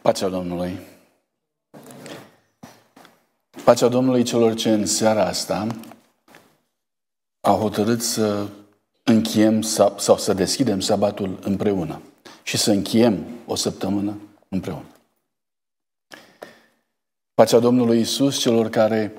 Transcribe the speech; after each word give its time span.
Pacea 0.00 0.28
Domnului. 0.28 0.78
Pacea 3.64 3.88
Domnului 3.88 4.22
celor 4.22 4.54
ce 4.54 4.70
în 4.70 4.86
seara 4.86 5.24
asta 5.26 5.66
au 7.40 7.58
hotărât 7.58 8.02
să 8.02 8.46
încheiem 9.02 9.62
sau 9.96 10.16
să 10.18 10.32
deschidem 10.32 10.80
sabatul 10.80 11.38
împreună 11.42 12.00
și 12.42 12.56
să 12.56 12.70
încheiem 12.70 13.24
o 13.46 13.54
săptămână 13.54 14.16
împreună. 14.48 14.86
Pacea 17.34 17.58
Domnului 17.58 18.00
Isus 18.00 18.38
celor 18.38 18.68
care 18.68 19.12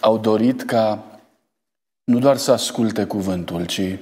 au 0.00 0.18
dorit 0.18 0.62
ca 0.62 1.04
nu 2.04 2.18
doar 2.18 2.36
să 2.36 2.52
asculte 2.52 3.04
cuvântul, 3.04 3.66
ci 3.66 3.98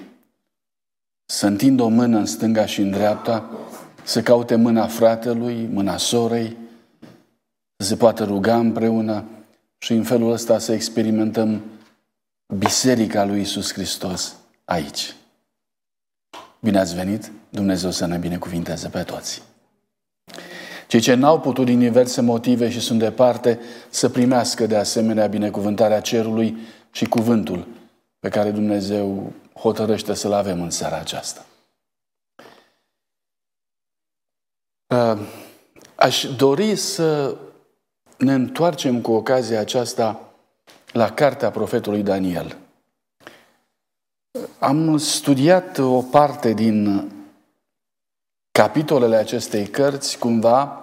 să 1.25 1.47
întindă 1.47 1.83
o 1.83 1.89
mână 1.89 2.19
în 2.19 2.27
stânga 2.27 2.67
și 2.67 2.81
în 2.81 2.91
dreapta 2.91 3.51
să 4.05 4.23
caute 4.23 4.55
mâna 4.55 4.87
fratelui, 4.87 5.69
mâna 5.73 5.97
sorei, 5.97 6.57
să 7.77 7.87
se 7.87 7.97
poată 7.97 8.25
ruga 8.25 8.57
împreună 8.59 9.25
și 9.79 9.93
în 9.93 10.03
felul 10.03 10.33
ăsta 10.33 10.59
să 10.59 10.73
experimentăm 10.73 11.63
Biserica 12.59 13.25
lui 13.25 13.41
Isus 13.41 13.73
Hristos 13.73 14.37
aici. 14.65 15.15
Bine 16.61 16.79
ați 16.79 16.95
venit, 16.95 17.31
Dumnezeu 17.49 17.91
să 17.91 18.07
ne 18.07 18.17
binecuvinteze 18.17 18.89
pe 18.89 19.03
toți. 19.03 19.43
Cei 20.87 21.01
ce 21.01 21.15
n-au 21.15 21.41
putut 21.41 21.65
din 21.65 21.79
diverse 21.79 22.21
motive 22.21 22.71
și 22.71 22.81
sunt 22.81 22.99
departe 22.99 23.61
să 23.91 24.09
primească 24.09 24.67
de 24.67 24.77
asemenea 24.77 25.27
binecuvântarea 25.27 26.01
cerului 26.01 26.57
și 26.91 27.05
cuvântul 27.05 27.67
pe 28.19 28.29
care 28.29 28.51
Dumnezeu 28.51 29.33
hotărăște 29.55 30.15
să-l 30.15 30.33
avem 30.33 30.63
în 30.63 30.71
seara 30.71 30.99
aceasta. 30.99 31.45
Uh, 32.39 32.45
aș 35.95 36.27
dori 36.37 36.77
să 36.77 37.37
ne 38.19 38.33
întoarcem 38.33 39.01
cu 39.01 39.13
ocazia 39.13 39.61
aceasta 39.61 40.21
la 40.93 41.13
cartea 41.13 41.51
profetului 41.51 42.03
Daniel. 42.03 42.57
Am 44.59 44.97
studiat 44.97 45.79
o 45.79 46.03
parte 46.03 46.53
din 46.53 47.11
capitolele 48.51 49.17
acestei 49.17 49.67
cărți, 49.67 50.19
cumva 50.19 50.81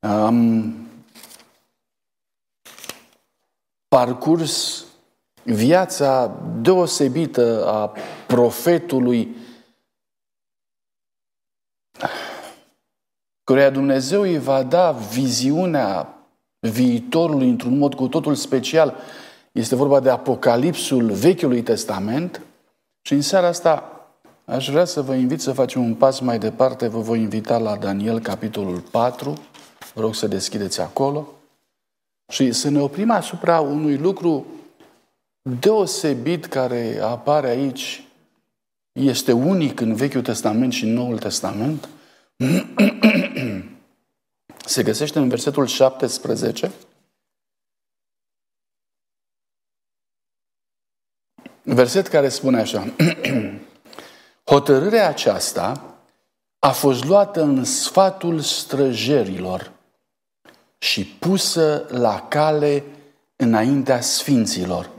am 0.00 0.74
parcurs 3.88 4.84
viața 5.42 6.36
deosebită 6.60 7.66
a 7.66 7.92
profetului 8.26 9.36
căruia 13.44 13.70
Dumnezeu 13.70 14.20
îi 14.20 14.38
va 14.38 14.62
da 14.62 14.90
viziunea 14.90 16.14
viitorului 16.70 17.48
într-un 17.48 17.78
mod 17.78 17.94
cu 17.94 18.08
totul 18.08 18.34
special. 18.34 18.94
Este 19.52 19.74
vorba 19.74 20.00
de 20.00 20.10
Apocalipsul 20.10 21.10
Vechiului 21.10 21.62
Testament 21.62 22.40
și 23.02 23.12
în 23.12 23.20
seara 23.20 23.46
asta 23.46 24.06
aș 24.44 24.68
vrea 24.68 24.84
să 24.84 25.02
vă 25.02 25.14
invit 25.14 25.40
să 25.40 25.52
facem 25.52 25.84
un 25.84 25.94
pas 25.94 26.20
mai 26.20 26.38
departe. 26.38 26.88
Vă 26.88 26.98
voi 26.98 27.20
invita 27.20 27.58
la 27.58 27.76
Daniel, 27.76 28.20
capitolul 28.20 28.78
4. 28.78 29.38
Vă 29.94 30.00
rog 30.00 30.14
să 30.14 30.26
deschideți 30.26 30.80
acolo 30.80 31.28
și 32.32 32.52
să 32.52 32.70
ne 32.70 32.80
oprim 32.80 33.10
asupra 33.10 33.60
unui 33.60 33.96
lucru 33.96 34.46
deosebit 35.60 36.46
care 36.46 36.98
apare 37.02 37.48
aici. 37.48 38.04
Este 38.92 39.32
unic 39.32 39.80
în 39.80 39.94
Vechiul 39.94 40.22
Testament 40.22 40.72
și 40.72 40.84
în 40.84 40.92
Noul 40.92 41.18
Testament– 41.18 41.88
se 44.64 44.82
găsește 44.82 45.18
în 45.18 45.28
versetul 45.28 45.66
17. 45.66 46.72
Verset 51.62 52.06
care 52.06 52.28
spune 52.28 52.60
așa. 52.60 52.94
Hotărârea 54.50 55.08
aceasta 55.08 55.94
a 56.58 56.70
fost 56.70 57.04
luată 57.04 57.42
în 57.42 57.64
sfatul 57.64 58.40
străjerilor 58.40 59.72
și 60.78 61.04
pusă 61.06 61.86
la 61.88 62.26
cale 62.28 62.84
înaintea 63.36 64.00
sfinților. 64.00 64.90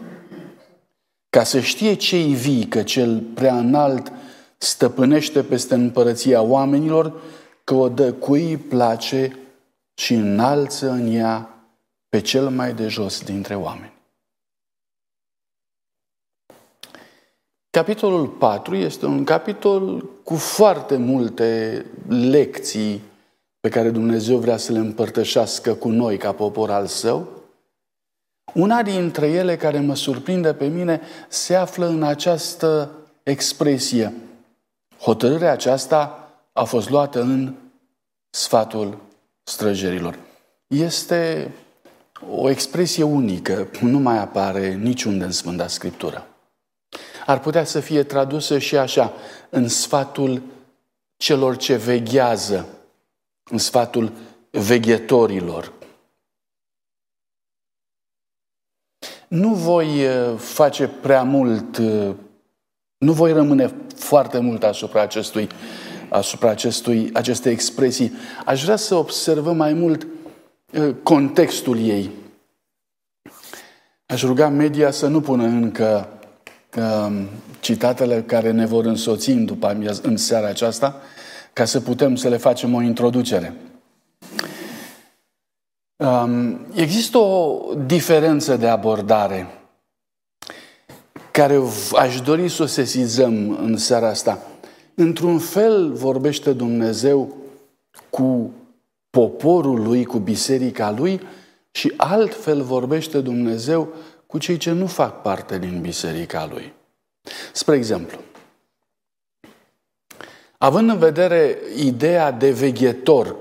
Ca 1.29 1.43
să 1.43 1.59
știe 1.59 1.93
cei 1.93 2.33
vii 2.33 2.67
că 2.67 2.83
cel 2.83 3.19
prea 3.19 3.57
înalt 3.57 4.11
stăpânește 4.57 5.43
peste 5.43 5.73
împărăția 5.73 6.41
oamenilor, 6.41 7.21
că 7.63 7.73
o 7.73 7.89
dă 7.89 8.13
cui 8.13 8.43
îi 8.43 8.57
place 8.57 9.37
și 9.95 10.13
înalță 10.13 10.89
în 10.89 11.13
ea 11.13 11.49
pe 12.09 12.21
cel 12.21 12.49
mai 12.49 12.73
de 12.73 12.87
jos 12.87 13.23
dintre 13.23 13.55
oameni. 13.55 13.93
Capitolul 17.69 18.27
4 18.27 18.75
este 18.75 19.05
un 19.05 19.23
capitol 19.23 20.09
cu 20.23 20.35
foarte 20.35 20.97
multe 20.97 21.85
lecții 22.07 23.01
pe 23.59 23.69
care 23.69 23.89
Dumnezeu 23.89 24.37
vrea 24.37 24.57
să 24.57 24.71
le 24.71 24.79
împărtășească 24.79 25.73
cu 25.73 25.89
noi 25.89 26.17
ca 26.17 26.31
popor 26.31 26.71
al 26.71 26.87
său. 26.87 27.27
Una 28.53 28.83
dintre 28.83 29.27
ele 29.27 29.57
care 29.57 29.79
mă 29.79 29.95
surprinde 29.95 30.53
pe 30.53 30.67
mine 30.67 31.01
se 31.27 31.55
află 31.55 31.85
în 31.85 32.03
această 32.03 32.91
expresie– 33.23 34.13
Hotărârea 35.05 35.51
aceasta 35.51 36.29
a 36.53 36.63
fost 36.63 36.89
luată 36.89 37.21
în 37.21 37.53
sfatul 38.29 38.97
străjerilor. 39.45 40.19
Este 40.67 41.51
o 42.29 42.49
expresie 42.49 43.03
unică, 43.03 43.67
nu 43.81 43.99
mai 43.99 44.17
apare 44.17 44.73
niciunde 44.73 45.23
în 45.23 45.31
Sfânta 45.31 45.67
Scriptură. 45.67 46.27
Ar 47.25 47.39
putea 47.39 47.63
să 47.63 47.79
fie 47.79 48.03
tradusă 48.03 48.57
și 48.57 48.77
așa, 48.77 49.13
în 49.49 49.67
sfatul 49.67 50.41
celor 51.17 51.57
ce 51.57 51.75
veghează, 51.75 52.67
în 53.43 53.57
sfatul 53.57 54.11
veghetorilor. 54.49 55.73
Nu 59.27 59.53
voi 59.53 60.05
uh, 60.05 60.37
face 60.37 60.87
prea 60.87 61.23
mult 61.23 61.77
uh, 61.77 62.15
nu 62.97 63.13
voi 63.13 63.31
rămâne 63.31 63.73
foarte 63.95 64.39
mult 64.39 64.63
asupra 64.63 65.01
acestui, 65.01 65.47
asupra 66.15 66.49
acestui, 66.49 67.09
acestei 67.13 67.51
expresii. 67.51 68.11
Aș 68.45 68.63
vrea 68.63 68.75
să 68.75 68.95
observăm 68.95 69.57
mai 69.57 69.73
mult 69.73 70.07
uh, 70.73 70.95
contextul 71.03 71.79
ei. 71.79 72.09
Aș 74.05 74.23
ruga 74.23 74.49
media 74.49 74.91
să 74.91 75.07
nu 75.07 75.21
pună 75.21 75.43
încă 75.43 76.09
um, 76.77 77.27
citatele 77.59 78.23
care 78.23 78.51
ne 78.51 78.65
vor 78.65 78.85
însoți 78.85 79.29
în, 79.29 79.45
după 79.45 79.77
în 80.01 80.17
seara 80.17 80.47
aceasta, 80.47 81.01
ca 81.53 81.65
să 81.65 81.81
putem 81.81 82.15
să 82.15 82.29
le 82.29 82.37
facem 82.37 82.73
o 82.73 82.81
introducere. 82.81 83.53
Um, 85.95 86.65
există 86.73 87.17
o 87.17 87.61
diferență 87.85 88.55
de 88.55 88.67
abordare 88.67 89.47
care 91.31 91.61
aș 91.95 92.21
dori 92.21 92.49
să 92.49 92.63
o 92.63 92.65
sesizăm 92.65 93.57
în 93.61 93.77
seara 93.77 94.07
asta. 94.07 94.39
Într-un 94.95 95.39
fel 95.39 95.93
vorbește 95.93 96.53
Dumnezeu 96.53 97.35
cu 98.09 98.53
poporul 99.09 99.81
lui, 99.81 100.05
cu 100.05 100.17
biserica 100.17 100.91
lui 100.91 101.21
și 101.71 101.93
altfel 101.97 102.61
vorbește 102.61 103.21
Dumnezeu 103.21 103.93
cu 104.25 104.37
cei 104.37 104.57
ce 104.57 104.71
nu 104.71 104.87
fac 104.87 105.21
parte 105.21 105.59
din 105.59 105.81
biserica 105.81 106.47
lui. 106.51 106.73
Spre 107.53 107.75
exemplu, 107.75 108.19
având 110.57 110.89
în 110.89 110.97
vedere 110.97 111.57
ideea 111.77 112.31
de 112.31 112.51
veghetor, 112.51 113.39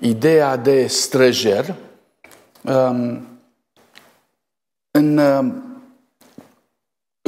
ideea 0.00 0.56
de 0.56 0.86
străjer, 0.86 1.74
um, 2.62 3.26
în 4.90 5.18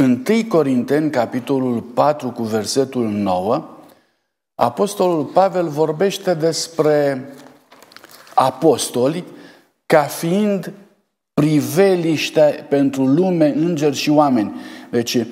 1 0.02 0.22
Corinteni, 0.48 1.10
capitolul 1.10 1.80
4, 1.80 2.30
cu 2.30 2.42
versetul 2.42 3.08
9, 3.08 3.64
Apostolul 4.54 5.24
Pavel 5.24 5.68
vorbește 5.68 6.34
despre 6.34 7.24
apostoli 8.34 9.24
ca 9.86 10.00
fiind 10.00 10.72
priveliște 11.34 12.66
pentru 12.68 13.06
lume, 13.06 13.54
îngeri 13.56 13.96
și 13.96 14.10
oameni. 14.10 14.54
Deci, 14.90 15.26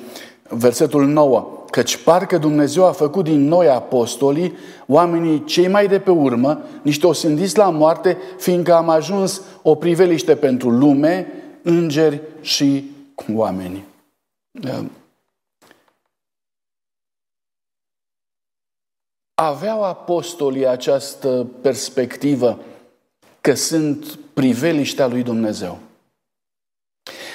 versetul 0.48 1.06
9, 1.06 1.64
căci 1.70 1.96
parcă 1.96 2.38
Dumnezeu 2.38 2.84
a 2.84 2.92
făcut 2.92 3.24
din 3.24 3.48
noi 3.48 3.68
apostolii, 3.68 4.52
oamenii 4.86 5.44
cei 5.44 5.68
mai 5.68 5.88
de 5.88 5.98
pe 5.98 6.10
urmă, 6.10 6.62
niște 6.82 7.06
osândiți 7.06 7.58
la 7.58 7.70
moarte, 7.70 8.16
fiindcă 8.38 8.74
am 8.74 8.88
ajuns 8.88 9.40
o 9.62 9.74
priveliște 9.74 10.34
pentru 10.34 10.70
lume, 10.70 11.26
îngeri 11.62 12.20
și 12.40 12.90
oameni. 13.34 13.84
Aveau 19.34 19.84
apostolii 19.84 20.66
această 20.66 21.46
perspectivă 21.62 22.58
că 23.40 23.54
sunt 23.54 24.18
priveliștea 24.34 25.06
lui 25.06 25.22
Dumnezeu. 25.22 25.78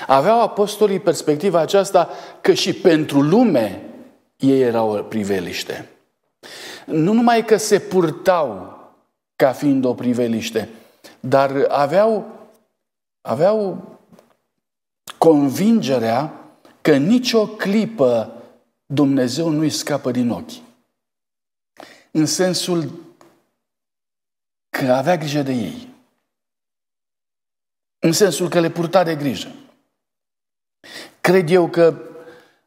Aveau 0.08 0.42
apostolii 0.42 1.00
perspectiva 1.00 1.60
aceasta 1.60 2.10
că 2.42 2.54
și 2.54 2.74
pentru 2.74 3.22
lume 3.22 3.90
ei 4.38 4.62
erau 4.62 5.04
priveliște. 5.04 5.90
Nu 6.86 7.14
numai 7.14 7.46
că 7.46 7.58
se 7.58 7.80
purtau 7.80 8.78
ca 9.36 9.52
fiind 9.52 9.86
o 9.86 9.94
priveliște, 9.94 10.70
dar 11.20 11.66
aveau, 11.70 12.26
aveau 13.22 13.84
convingerea 15.18 16.34
că 16.82 16.96
nicio 16.96 17.48
clipă 17.48 18.34
Dumnezeu 18.86 19.50
nu-i 19.50 19.70
scapă 19.70 20.12
din 20.12 20.30
ochi. 20.30 20.52
În 22.12 22.26
sensul 22.26 22.92
că 24.70 24.92
avea 24.92 25.18
grijă 25.18 25.42
de 25.42 25.52
ei. 25.52 25.88
În 28.00 28.12
sensul 28.12 28.50
că 28.50 28.60
le 28.60 28.70
purta 28.70 29.04
de 29.04 29.16
grijă. 29.16 29.52
Cred 31.22 31.50
eu 31.50 31.70
că 31.70 31.98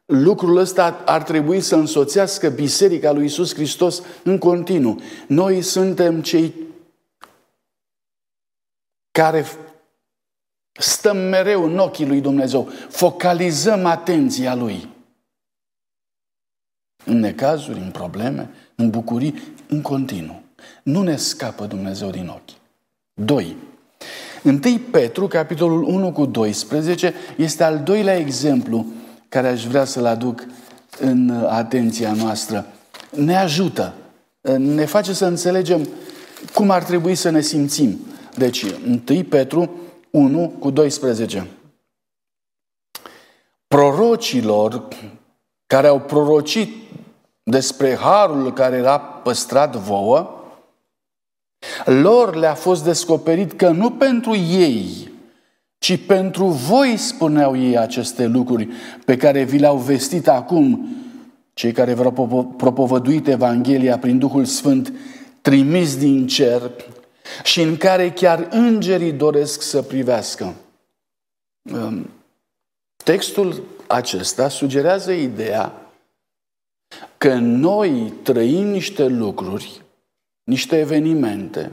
lucrul 0.05 0.57
ăsta 0.57 1.01
ar 1.05 1.23
trebui 1.23 1.61
să 1.61 1.75
însoțească 1.75 2.49
Biserica 2.49 3.11
lui 3.11 3.25
Isus 3.25 3.53
Hristos 3.53 4.01
în 4.23 4.37
continuu. 4.37 4.99
Noi 5.27 5.61
suntem 5.61 6.21
cei 6.21 6.53
care 9.11 9.45
stăm 10.79 11.17
mereu 11.17 11.63
în 11.63 11.77
ochii 11.77 12.07
lui 12.07 12.21
Dumnezeu, 12.21 12.69
focalizăm 12.89 13.85
atenția 13.85 14.55
lui. 14.55 14.87
În 17.05 17.19
necazuri, 17.19 17.79
în 17.79 17.91
probleme, 17.91 18.49
în 18.75 18.89
bucurii, 18.89 19.55
în 19.67 19.81
continuu. 19.81 20.41
Nu 20.83 21.01
ne 21.01 21.15
scapă 21.15 21.65
Dumnezeu 21.65 22.09
din 22.09 22.27
ochi. 22.27 22.57
2. 23.13 23.55
1 24.43 24.59
Petru, 24.91 25.27
capitolul 25.27 25.83
1 25.83 26.11
cu 26.11 26.25
12, 26.25 27.13
este 27.37 27.63
al 27.63 27.79
doilea 27.79 28.15
exemplu 28.15 28.85
care 29.29 29.47
aș 29.47 29.65
vrea 29.65 29.85
să-l 29.85 30.05
aduc 30.05 30.45
în 30.99 31.29
atenția 31.49 32.13
noastră. 32.13 32.65
Ne 33.09 33.37
ajută, 33.37 33.93
ne 34.57 34.85
face 34.85 35.13
să 35.13 35.25
înțelegem 35.25 35.87
cum 36.53 36.69
ar 36.69 36.83
trebui 36.83 37.15
să 37.15 37.29
ne 37.29 37.41
simțim. 37.41 37.99
Deci, 38.35 38.65
1 39.09 39.23
Petru 39.29 39.71
1 40.17 40.53
cu 40.59 40.69
12. 40.69 41.47
Prorocilor 43.67 44.87
care 45.67 45.87
au 45.87 45.99
prorocit 45.99 46.69
despre 47.43 47.95
harul 47.95 48.53
care 48.53 48.75
era 48.75 48.99
păstrat 48.99 49.75
vouă, 49.75 50.29
lor 51.85 52.35
le-a 52.35 52.53
fost 52.53 52.83
descoperit 52.83 53.53
că 53.53 53.69
nu 53.69 53.91
pentru 53.91 54.35
ei, 54.35 55.11
ci 55.77 56.05
pentru 56.05 56.45
voi 56.45 56.97
spuneau 56.97 57.57
ei 57.57 57.77
aceste 57.77 58.25
lucruri 58.25 58.67
pe 59.05 59.17
care 59.17 59.43
vi 59.43 59.57
le-au 59.57 59.77
vestit 59.77 60.27
acum 60.27 60.87
cei 61.53 61.71
care 61.71 61.93
v-au 61.93 62.53
propovăduit 62.57 63.27
Evanghelia 63.27 63.97
prin 63.97 64.19
Duhul 64.19 64.45
Sfânt 64.45 64.93
trimis 65.41 65.97
din 65.97 66.27
cer 66.27 66.71
și 67.43 67.61
în 67.61 67.77
care 67.77 68.11
chiar 68.11 68.47
îngerii 68.51 69.11
doresc 69.11 69.61
să 69.61 69.81
privească. 69.81 70.53
Um, 71.71 72.09
textul 73.03 73.63
acesta 73.87 74.49
sugerează 74.49 75.11
ideea 75.11 75.91
că 77.17 77.33
noi 77.35 78.13
trăim 78.23 78.67
niște 78.67 79.07
lucruri, 79.07 79.81
niște 80.43 80.79
evenimente, 80.79 81.71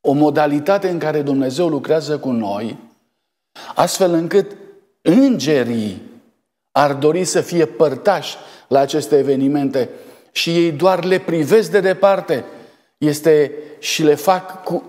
o 0.00 0.12
modalitate 0.12 0.88
în 0.88 0.98
care 0.98 1.22
Dumnezeu 1.22 1.68
lucrează 1.68 2.18
cu 2.18 2.30
noi, 2.30 2.78
astfel 3.74 4.12
încât 4.12 4.56
îngerii 5.02 6.02
ar 6.70 6.94
dori 6.94 7.24
să 7.24 7.40
fie 7.40 7.66
părtași 7.66 8.36
la 8.68 8.80
aceste 8.80 9.18
evenimente 9.18 9.88
și 10.32 10.56
ei 10.56 10.72
doar 10.72 11.04
le 11.04 11.18
privesc 11.18 11.70
de 11.70 11.80
departe. 11.80 12.44
Este 13.02 13.52
și 13.78 14.02
le 14.02 14.14
fac 14.14 14.64
cu 14.64 14.82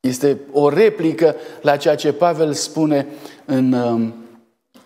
este 0.00 0.38
o 0.52 0.68
replică 0.68 1.36
la 1.62 1.76
ceea 1.76 1.94
ce 1.94 2.12
Pavel 2.12 2.52
spune 2.52 3.06
în, 3.44 3.72
um, 3.72 4.14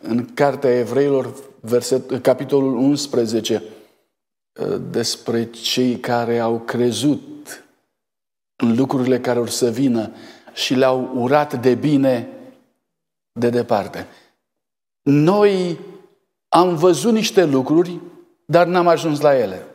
în 0.00 0.34
Cartea 0.34 0.78
Evreilor, 0.78 1.34
verset, 1.60 2.22
capitolul 2.22 2.76
11, 2.76 3.62
uh, 4.60 4.80
despre 4.90 5.44
cei 5.50 5.96
care 5.96 6.38
au 6.38 6.58
crezut 6.58 7.64
în 8.56 8.76
lucrurile 8.76 9.20
care 9.20 9.38
or 9.38 9.48
să 9.48 9.70
vină 9.70 10.12
și 10.52 10.74
le-au 10.74 11.10
urat 11.14 11.60
de 11.60 11.74
bine 11.74 12.28
de 13.32 13.50
departe. 13.50 14.06
Noi 15.02 15.78
am 16.48 16.76
văzut 16.76 17.12
niște 17.12 17.44
lucruri, 17.44 18.00
dar 18.44 18.66
n-am 18.66 18.86
ajuns 18.86 19.20
la 19.20 19.38
ele. 19.38 19.66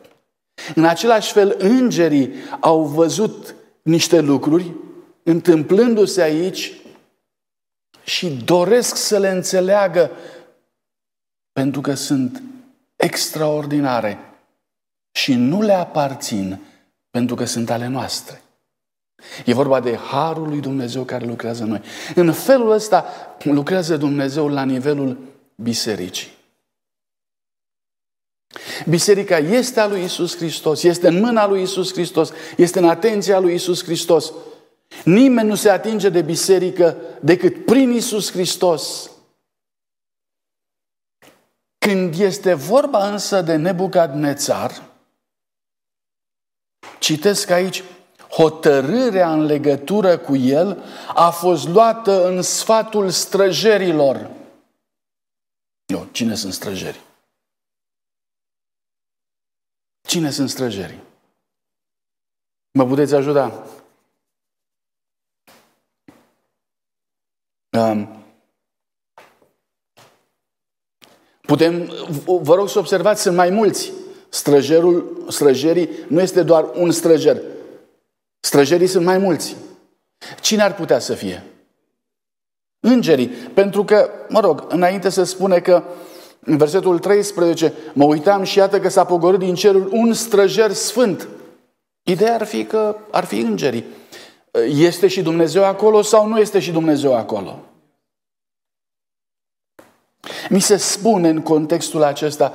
În 0.74 0.84
același 0.84 1.32
fel, 1.32 1.54
îngerii 1.58 2.32
au 2.60 2.84
văzut 2.84 3.54
niște 3.82 4.20
lucruri 4.20 4.72
întâmplându-se 5.22 6.22
aici 6.22 6.72
și 8.04 8.28
doresc 8.44 8.96
să 8.96 9.18
le 9.18 9.28
înțeleagă 9.28 10.10
pentru 11.52 11.80
că 11.80 11.94
sunt 11.94 12.42
extraordinare 12.96 14.18
și 15.10 15.34
nu 15.34 15.62
le 15.62 15.72
aparțin 15.72 16.58
pentru 17.10 17.34
că 17.34 17.44
sunt 17.44 17.70
ale 17.70 17.86
noastre. 17.86 18.42
E 19.44 19.54
vorba 19.54 19.80
de 19.80 19.96
harul 19.96 20.48
lui 20.48 20.60
Dumnezeu 20.60 21.02
care 21.02 21.24
lucrează 21.24 21.62
în 21.62 21.68
noi. 21.68 21.82
În 22.14 22.32
felul 22.32 22.70
ăsta 22.70 23.04
lucrează 23.42 23.96
Dumnezeu 23.96 24.48
la 24.48 24.64
nivelul 24.64 25.18
bisericii. 25.54 26.37
Biserica 28.88 29.38
este 29.38 29.80
a 29.80 29.86
lui 29.86 30.04
Isus 30.04 30.36
Hristos, 30.36 30.82
este 30.82 31.08
în 31.08 31.20
mâna 31.20 31.46
lui 31.46 31.62
Isus 31.62 31.92
Hristos, 31.92 32.32
este 32.56 32.78
în 32.78 32.88
atenția 32.88 33.38
lui 33.38 33.54
Isus 33.54 33.84
Hristos. 33.84 34.32
Nimeni 35.04 35.48
nu 35.48 35.54
se 35.54 35.70
atinge 35.70 36.08
de 36.08 36.22
biserică 36.22 36.96
decât 37.20 37.64
prin 37.64 37.92
Isus 37.92 38.30
Hristos. 38.30 39.10
Când 41.78 42.18
este 42.18 42.54
vorba 42.54 43.10
însă 43.10 43.42
de 43.42 43.56
Nebucadnețar, 43.56 44.82
citesc 46.98 47.50
aici, 47.50 47.82
hotărârea 48.30 49.32
în 49.32 49.44
legătură 49.44 50.18
cu 50.18 50.36
el 50.36 50.82
a 51.14 51.30
fost 51.30 51.68
luată 51.68 52.28
în 52.28 52.42
sfatul 52.42 53.10
străjerilor. 53.10 54.30
Eu, 55.86 56.06
cine 56.12 56.34
sunt 56.34 56.52
străjerii? 56.52 57.06
Cine 60.08 60.30
sunt 60.30 60.50
străjerii? 60.50 61.02
Mă 62.70 62.86
puteți 62.86 63.14
ajuta? 63.14 63.66
Um, 67.70 68.24
putem, 71.40 71.92
vă 72.24 72.54
rog 72.54 72.68
să 72.68 72.78
observați, 72.78 73.22
sunt 73.22 73.36
mai 73.36 73.50
mulți. 73.50 73.92
Străjerul, 74.28 75.24
străjerii 75.28 75.88
nu 76.08 76.20
este 76.20 76.42
doar 76.42 76.70
un 76.74 76.90
străjer. 76.90 77.42
Străjerii 78.40 78.86
sunt 78.86 79.04
mai 79.04 79.18
mulți. 79.18 79.56
Cine 80.40 80.62
ar 80.62 80.74
putea 80.74 80.98
să 80.98 81.14
fie? 81.14 81.44
Îngerii. 82.80 83.28
Pentru 83.28 83.84
că, 83.84 84.10
mă 84.28 84.40
rog, 84.40 84.64
înainte 84.68 85.08
să 85.08 85.24
spune 85.24 85.60
că 85.60 85.84
în 86.40 86.56
versetul 86.56 86.98
13, 86.98 87.72
mă 87.92 88.04
uitam 88.04 88.42
și 88.42 88.58
iată 88.58 88.80
că 88.80 88.88
s-a 88.88 89.04
pogorât 89.04 89.38
din 89.38 89.54
cerul 89.54 89.88
un 89.92 90.12
străjer 90.12 90.72
sfânt. 90.72 91.28
Ideea 92.02 92.34
ar 92.34 92.44
fi 92.44 92.64
că 92.64 92.96
ar 93.10 93.24
fi 93.24 93.38
îngerii. 93.38 93.84
Este 94.68 95.08
și 95.08 95.22
Dumnezeu 95.22 95.64
acolo 95.64 96.02
sau 96.02 96.26
nu 96.26 96.38
este 96.38 96.58
și 96.58 96.70
Dumnezeu 96.70 97.16
acolo? 97.16 97.58
Mi 100.48 100.60
se 100.60 100.76
spune 100.76 101.28
în 101.28 101.42
contextul 101.42 102.02
acesta 102.02 102.52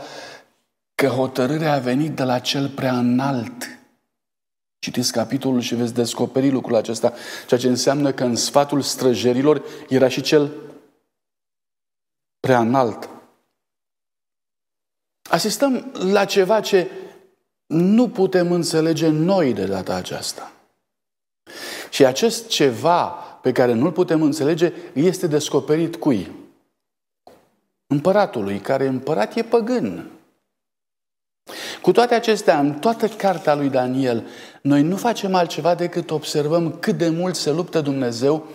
că 0.95 1.07
hotărârea 1.07 1.73
a 1.73 1.79
venit 1.79 2.11
de 2.11 2.23
la 2.23 2.39
cel 2.39 2.69
prea 2.69 2.97
înalt. 2.97 3.79
Citiți 4.79 5.11
capitolul 5.11 5.61
și 5.61 5.75
veți 5.75 5.93
descoperi 5.93 6.49
lucrul 6.49 6.75
acesta, 6.75 7.13
ceea 7.47 7.59
ce 7.59 7.67
înseamnă 7.67 8.11
că 8.11 8.23
în 8.23 8.35
sfatul 8.35 8.81
străjerilor 8.81 9.63
era 9.89 10.07
și 10.07 10.21
cel 10.21 10.51
prea 12.39 12.59
înalt. 12.59 13.09
Asistăm 15.29 15.91
la 15.93 16.25
ceva 16.25 16.59
ce 16.59 16.89
nu 17.65 18.09
putem 18.09 18.51
înțelege 18.51 19.07
noi 19.07 19.53
de 19.53 19.65
data 19.65 19.95
aceasta. 19.95 20.51
Și 21.89 22.05
acest 22.05 22.47
ceva 22.47 23.05
pe 23.41 23.51
care 23.51 23.73
nu-l 23.73 23.91
putem 23.91 24.21
înțelege 24.21 24.73
este 24.93 25.27
descoperit 25.27 25.95
cui? 25.95 26.31
Împăratului, 27.87 28.59
care 28.59 28.87
împărat 28.87 29.35
e 29.35 29.43
păgân. 29.43 30.11
Cu 31.81 31.91
toate 31.91 32.13
acestea, 32.13 32.59
în 32.59 32.73
toată 32.73 33.07
cartea 33.07 33.55
lui 33.55 33.69
Daniel, 33.69 34.27
noi 34.61 34.81
nu 34.81 34.95
facem 34.95 35.35
altceva 35.35 35.75
decât 35.75 36.11
observăm 36.11 36.77
cât 36.79 36.97
de 36.97 37.09
mult 37.09 37.35
se 37.35 37.51
luptă 37.51 37.81
Dumnezeu 37.81 38.47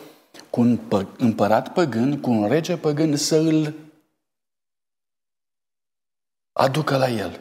cu 0.51 0.61
un 0.61 0.79
împărat 1.19 1.73
păgân, 1.73 2.21
cu 2.21 2.31
un 2.31 2.49
rege 2.49 2.77
păgân, 2.77 3.17
să 3.17 3.37
îl 3.37 3.75
aducă 6.59 6.97
la 6.97 7.09
el. 7.09 7.41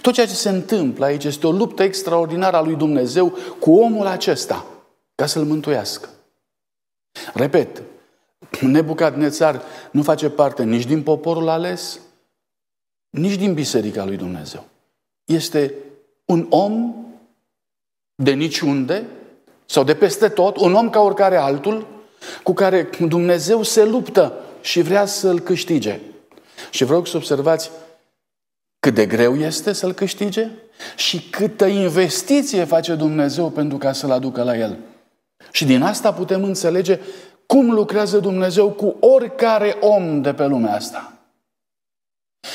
Tot 0.00 0.12
ceea 0.12 0.26
ce 0.26 0.34
se 0.34 0.48
întâmplă 0.48 1.04
aici 1.04 1.24
este 1.24 1.46
o 1.46 1.50
luptă 1.50 1.82
extraordinară 1.82 2.56
a 2.56 2.62
lui 2.62 2.74
Dumnezeu 2.74 3.36
cu 3.60 3.74
omul 3.74 4.06
acesta, 4.06 4.66
ca 5.14 5.26
să-l 5.26 5.44
mântuiască. 5.44 6.08
Repet, 7.34 7.82
Nebucadnețar 8.60 9.62
nu 9.90 10.02
face 10.02 10.30
parte 10.30 10.64
nici 10.64 10.84
din 10.84 11.02
poporul 11.02 11.48
ales, 11.48 12.00
nici 13.10 13.36
din 13.36 13.54
biserica 13.54 14.04
lui 14.04 14.16
Dumnezeu. 14.16 14.64
Este 15.24 15.74
un 16.24 16.46
om 16.50 16.94
de 18.14 18.32
niciunde 18.32 19.06
sau 19.66 19.84
de 19.84 19.94
peste 19.94 20.28
tot, 20.28 20.56
un 20.56 20.74
om 20.74 20.90
ca 20.90 21.00
oricare 21.00 21.36
altul, 21.36 21.86
cu 22.42 22.52
care 22.52 22.88
Dumnezeu 23.08 23.62
se 23.62 23.84
luptă 23.84 24.32
și 24.60 24.80
vrea 24.80 25.06
să-l 25.06 25.40
câștige. 25.40 26.00
Și 26.70 26.84
vreau 26.84 27.04
să 27.04 27.16
observați 27.16 27.70
cât 28.78 28.94
de 28.94 29.06
greu 29.06 29.36
este 29.36 29.72
să-l 29.72 29.92
câștige 29.92 30.50
și 30.96 31.20
câtă 31.30 31.66
investiție 31.66 32.64
face 32.64 32.94
Dumnezeu 32.94 33.50
pentru 33.50 33.78
ca 33.78 33.92
să-l 33.92 34.10
aducă 34.10 34.42
la 34.42 34.56
el. 34.56 34.78
Și 35.52 35.64
din 35.64 35.82
asta 35.82 36.12
putem 36.12 36.44
înțelege 36.44 37.00
cum 37.46 37.70
lucrează 37.70 38.18
Dumnezeu 38.18 38.72
cu 38.72 38.96
oricare 39.00 39.76
om 39.80 40.22
de 40.22 40.34
pe 40.34 40.46
lumea 40.46 40.74
asta. 40.74 41.12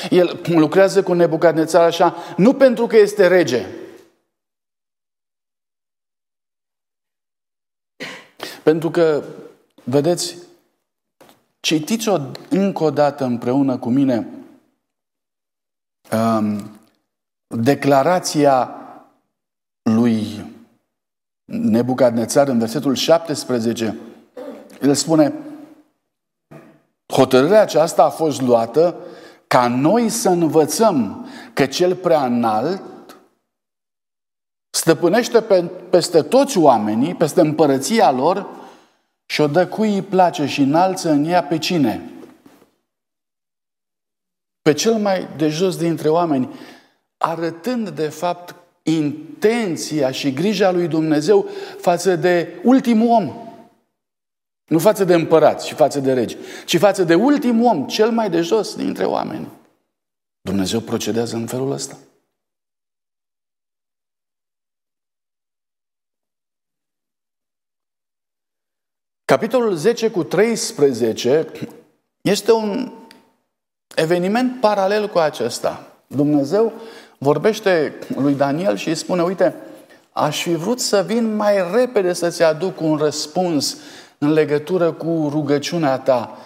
El 0.09 0.41
lucrează 0.45 1.03
cu 1.03 1.13
Nebucadnețar 1.13 1.83
așa, 1.83 2.15
nu 2.37 2.53
pentru 2.53 2.87
că 2.87 2.97
este 2.97 3.27
rege, 3.27 3.65
pentru 8.63 8.91
că, 8.91 9.23
vedeți, 9.83 10.37
citiți-o 11.61 12.17
încă 12.49 12.83
o 12.83 12.89
dată 12.89 13.23
împreună 13.23 13.77
cu 13.77 13.89
mine 13.89 14.27
um, 16.11 16.79
declarația 17.47 18.75
lui 19.83 20.45
Nebucadnețar 21.45 22.47
în 22.47 22.59
versetul 22.59 22.95
17. 22.95 23.97
El 24.81 24.93
spune, 24.93 25.33
hotărârea 27.13 27.61
aceasta 27.61 28.03
a 28.03 28.09
fost 28.09 28.41
luată 28.41 28.95
ca 29.47 29.67
noi 29.67 30.09
să 30.09 30.29
învățăm 30.29 31.27
că 31.53 31.65
cel 31.65 31.95
prea 31.95 32.25
înalt 32.25 32.81
stăpânește 34.69 35.41
pe, 35.41 35.63
peste 35.89 36.21
toți 36.21 36.57
oamenii, 36.57 37.15
peste 37.15 37.41
împărăția 37.41 38.11
lor 38.11 38.47
și 39.31 39.41
o 39.41 39.47
dă 39.47 39.67
cui 39.67 39.93
îi 39.93 40.01
place 40.01 40.45
și 40.45 40.61
înalță 40.61 41.09
în 41.09 41.25
ea 41.25 41.43
pe 41.43 41.57
cine? 41.57 42.09
Pe 44.61 44.73
cel 44.73 44.93
mai 44.93 45.27
de 45.37 45.47
jos 45.47 45.77
dintre 45.77 46.09
oameni, 46.09 46.49
arătând 47.17 47.89
de 47.89 48.07
fapt 48.07 48.55
intenția 48.83 50.11
și 50.11 50.33
grija 50.33 50.71
lui 50.71 50.87
Dumnezeu 50.87 51.49
față 51.79 52.15
de 52.15 52.59
ultimul 52.63 53.09
om. 53.09 53.33
Nu 54.65 54.79
față 54.79 55.03
de 55.03 55.13
împărați 55.13 55.67
și 55.67 55.73
față 55.73 55.99
de 55.99 56.13
regi, 56.13 56.37
ci 56.65 56.77
față 56.77 57.03
de 57.03 57.15
ultimul 57.15 57.65
om, 57.65 57.87
cel 57.87 58.11
mai 58.11 58.29
de 58.29 58.41
jos 58.41 58.75
dintre 58.75 59.05
oameni. 59.05 59.47
Dumnezeu 60.41 60.79
procedează 60.79 61.35
în 61.35 61.47
felul 61.47 61.71
ăsta. 61.71 61.97
Capitolul 69.31 69.75
10 69.75 70.09
cu 70.09 70.23
13 70.23 71.51
este 72.21 72.51
un 72.51 72.91
eveniment 73.95 74.59
paralel 74.59 75.07
cu 75.07 75.17
acesta. 75.17 75.87
Dumnezeu 76.07 76.73
vorbește 77.17 77.93
lui 78.15 78.33
Daniel 78.33 78.75
și 78.75 78.87
îi 78.87 78.95
spune, 78.95 79.23
uite, 79.23 79.55
aș 80.11 80.41
fi 80.41 80.55
vrut 80.55 80.79
să 80.79 81.03
vin 81.07 81.35
mai 81.35 81.71
repede 81.73 82.13
să-ți 82.13 82.43
aduc 82.43 82.81
un 82.81 82.97
răspuns 82.97 83.77
în 84.17 84.31
legătură 84.31 84.91
cu 84.91 85.27
rugăciunea 85.31 85.97
ta, 85.97 86.37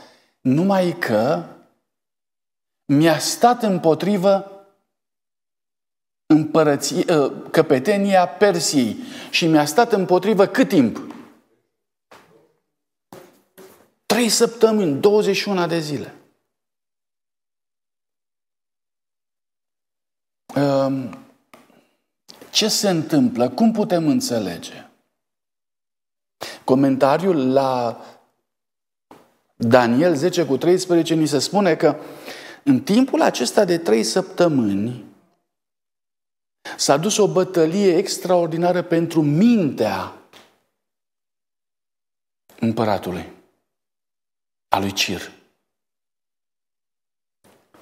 numai 0.42 0.96
că 1.00 1.44
mi-a 2.86 3.20
stat 3.20 3.64
împotrivă 3.64 4.52
împărăție, 6.26 7.04
ă, 7.10 7.32
căpetenia 7.52 8.28
Persiei 8.28 8.98
și 9.30 9.46
mi-a 9.48 9.66
stat 9.66 9.94
împotrivă 9.94 10.46
cât 10.46 10.68
timp? 10.68 11.15
Trei 14.26 14.38
săptămâni, 14.38 15.00
21 15.00 15.68
de 15.68 15.80
zile. 15.80 16.14
Ce 22.52 22.68
se 22.68 22.90
întâmplă? 22.90 23.50
Cum 23.50 23.72
putem 23.72 24.08
înțelege? 24.08 24.90
Comentariul 26.64 27.52
la 27.54 28.02
Daniel 29.56 30.16
10 30.16 30.46
cu 30.46 30.58
13 30.58 31.14
ni 31.14 31.26
se 31.26 31.40
spune 31.40 31.76
că 31.76 32.00
în 32.64 32.80
timpul 32.82 33.22
acesta 33.22 33.66
de 33.66 33.78
trei 33.78 34.04
săptămâni 34.04 35.06
s-a 36.78 36.98
dus 36.98 37.18
o 37.18 37.28
bătălie 37.28 37.98
extraordinară 37.98 38.82
pentru 38.82 39.22
mintea 39.22 40.14
împăratului, 42.60 43.35
a 44.76 44.80
lui 44.80 44.92
Cir. 44.92 45.32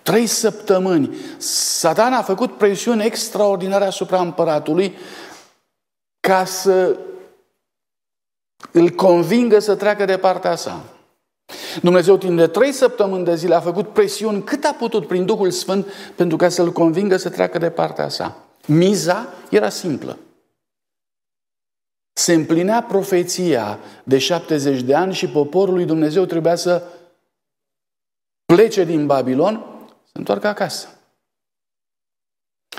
Trei 0.01 0.27
săptămâni. 0.27 1.15
Satan 1.37 2.13
a 2.13 2.21
făcut 2.21 2.57
presiune 2.57 3.03
extraordinară 3.03 3.85
asupra 3.85 4.19
împăratului 4.19 4.97
ca 6.19 6.45
să 6.45 6.97
îl 8.71 8.89
convingă 8.89 9.59
să 9.59 9.75
treacă 9.75 10.05
de 10.05 10.17
partea 10.17 10.55
sa. 10.55 10.83
Dumnezeu 11.81 12.17
timp 12.17 12.37
de 12.37 12.47
trei 12.47 12.71
săptămâni 12.71 13.25
de 13.25 13.35
zile 13.35 13.55
a 13.55 13.59
făcut 13.59 13.93
presiuni 13.93 14.43
cât 14.43 14.63
a 14.63 14.75
putut 14.77 15.07
prin 15.07 15.25
Duhul 15.25 15.51
Sfânt 15.51 15.87
pentru 16.15 16.37
ca 16.37 16.49
să-l 16.49 16.71
convingă 16.71 17.17
să 17.17 17.29
treacă 17.29 17.57
de 17.57 17.69
partea 17.69 18.09
sa. 18.09 18.37
Miza 18.65 19.27
era 19.49 19.69
simplă. 19.69 20.17
Se 22.13 22.33
împlinea 22.33 22.83
profeția 22.83 23.79
de 24.03 24.17
70 24.17 24.81
de 24.81 24.95
ani 24.95 25.13
și 25.13 25.27
poporul 25.27 25.73
lui 25.73 25.85
Dumnezeu 25.85 26.25
trebuia 26.25 26.55
să 26.55 26.83
plece 28.45 28.83
din 28.83 29.05
Babilon, 29.05 29.65
să 30.03 30.11
întoarcă 30.13 30.47
acasă. 30.47 30.87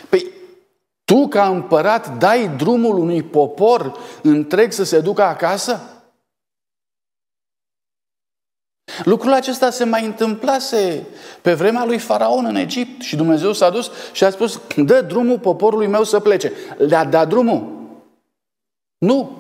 Păi, 0.08 0.30
tu 1.04 1.28
ca 1.28 1.48
împărat 1.48 2.18
dai 2.18 2.48
drumul 2.56 2.98
unui 2.98 3.22
popor 3.22 3.98
întreg 4.22 4.72
să 4.72 4.84
se 4.84 5.00
ducă 5.00 5.22
acasă? 5.22 5.94
Lucrul 9.04 9.32
acesta 9.32 9.70
se 9.70 9.84
mai 9.84 10.04
întâmplase 10.04 11.06
pe 11.42 11.54
vremea 11.54 11.84
lui 11.84 11.98
Faraon 11.98 12.44
în 12.44 12.56
Egipt 12.56 13.02
și 13.02 13.16
Dumnezeu 13.16 13.52
s-a 13.52 13.70
dus 13.70 13.90
și 14.12 14.24
a 14.24 14.30
spus, 14.30 14.60
dă 14.76 15.00
drumul 15.00 15.38
poporului 15.38 15.86
meu 15.86 16.04
să 16.04 16.20
plece. 16.20 16.52
Le-a 16.76 17.04
dat 17.04 17.28
drumul? 17.28 17.83
Nu. 19.04 19.38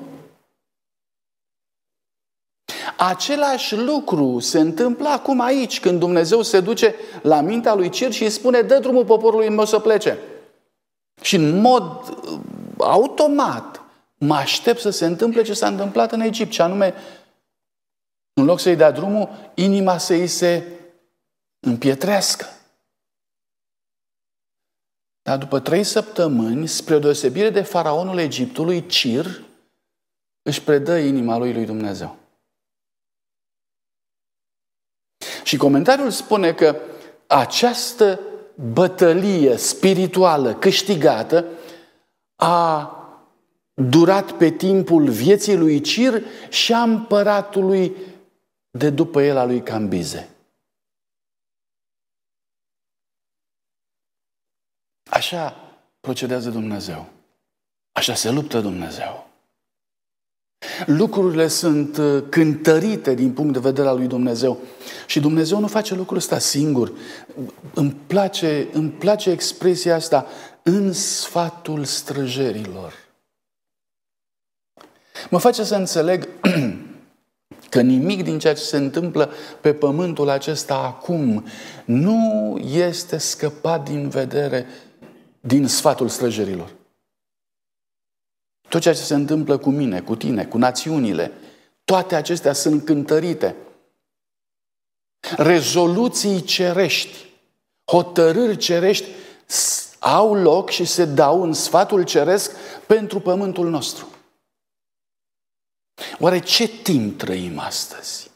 Același 2.96 3.76
lucru 3.76 4.38
se 4.38 4.58
întâmplă 4.58 5.08
acum 5.08 5.40
aici, 5.40 5.80
când 5.80 5.98
Dumnezeu 5.98 6.42
se 6.42 6.60
duce 6.60 6.94
la 7.22 7.40
mintea 7.40 7.74
lui 7.74 7.88
Cir 7.88 8.12
și 8.12 8.22
îi 8.22 8.30
spune, 8.30 8.60
dă 8.60 8.78
drumul 8.78 9.04
poporului 9.04 9.48
meu 9.48 9.64
să 9.64 9.78
plece. 9.78 10.18
Și 11.22 11.36
în 11.36 11.60
mod 11.60 12.08
uh, 12.08 12.40
automat 12.78 13.82
mă 14.18 14.34
aștept 14.34 14.80
să 14.80 14.90
se 14.90 15.06
întâmple 15.06 15.42
ce 15.42 15.54
s-a 15.54 15.66
întâmplat 15.66 16.12
în 16.12 16.20
Egipt, 16.20 16.52
și 16.52 16.60
anume 16.60 16.94
în 18.32 18.44
loc 18.44 18.60
să-i 18.60 18.76
dea 18.76 18.90
drumul, 18.90 19.28
inima 19.54 19.98
să-i 19.98 20.26
se 20.26 20.62
împietrească. 21.66 22.46
Dar 25.22 25.38
după 25.38 25.60
trei 25.60 25.84
săptămâni, 25.84 26.68
spre 26.68 26.98
deosebire 26.98 27.50
de 27.50 27.62
faraonul 27.62 28.18
Egiptului, 28.18 28.86
Cir 28.86 29.42
își 30.44 30.62
predă 30.62 30.98
inima 30.98 31.36
lui 31.36 31.52
lui 31.52 31.64
Dumnezeu. 31.64 32.16
Și 35.44 35.56
comentariul 35.56 36.10
spune 36.10 36.52
că 36.52 36.80
această 37.26 38.20
bătălie 38.72 39.56
spirituală 39.56 40.54
câștigată 40.54 41.44
a 42.36 42.90
durat 43.74 44.32
pe 44.32 44.50
timpul 44.50 45.08
vieții 45.10 45.56
lui 45.56 45.80
Cir 45.80 46.22
și 46.48 46.72
a 46.72 46.82
împăratului 46.82 47.96
de 48.70 48.90
după 48.90 49.22
el 49.22 49.36
a 49.36 49.44
lui 49.44 49.62
Cambize. 49.62 50.28
Așa 55.10 55.56
procedează 56.00 56.50
Dumnezeu. 56.50 57.06
Așa 57.92 58.14
se 58.14 58.30
luptă 58.30 58.60
Dumnezeu. 58.60 59.23
Lucrurile 60.86 61.48
sunt 61.48 61.96
uh, 61.96 62.22
cântărite 62.28 63.14
din 63.14 63.30
punct 63.30 63.52
de 63.52 63.58
vedere 63.58 63.88
al 63.88 63.96
lui 63.96 64.06
Dumnezeu. 64.06 64.58
Și 65.06 65.20
Dumnezeu 65.20 65.60
nu 65.60 65.66
face 65.66 65.94
lucrul 65.94 66.16
ăsta 66.16 66.38
singur. 66.38 66.92
Îmi 67.74 67.96
place, 68.06 68.68
îmi 68.72 68.90
place 68.90 69.30
expresia 69.30 69.94
asta 69.94 70.26
în 70.62 70.92
sfatul 70.92 71.84
străjerilor. 71.84 72.92
Mă 75.30 75.38
face 75.38 75.64
să 75.64 75.74
înțeleg 75.74 76.28
că 77.70 77.80
nimic 77.80 78.22
din 78.22 78.38
ceea 78.38 78.54
ce 78.54 78.62
se 78.62 78.76
întâmplă 78.76 79.30
pe 79.60 79.72
pământul 79.72 80.28
acesta 80.28 80.74
acum 80.74 81.44
nu 81.84 82.58
este 82.72 83.18
scăpat 83.18 83.88
din 83.88 84.08
vedere 84.08 84.66
din 85.40 85.66
sfatul 85.66 86.08
străjerilor. 86.08 86.72
Tot 88.74 88.82
ceea 88.82 88.94
ce 88.94 89.02
se 89.02 89.14
întâmplă 89.14 89.56
cu 89.56 89.70
mine, 89.70 90.00
cu 90.00 90.16
tine, 90.16 90.44
cu 90.44 90.58
națiunile, 90.58 91.32
toate 91.84 92.14
acestea 92.14 92.52
sunt 92.52 92.84
cântărite. 92.84 93.56
Rezoluții 95.36 96.42
cerești, 96.42 97.30
hotărâri 97.84 98.56
cerești 98.56 99.08
au 99.98 100.34
loc 100.34 100.70
și 100.70 100.84
se 100.84 101.04
dau 101.04 101.42
în 101.42 101.52
sfatul 101.52 102.02
ceresc 102.02 102.52
pentru 102.86 103.20
pământul 103.20 103.70
nostru. 103.70 104.08
Oare 106.18 106.38
ce 106.38 106.68
timp 106.68 107.18
trăim 107.18 107.58
astăzi? 107.58 108.30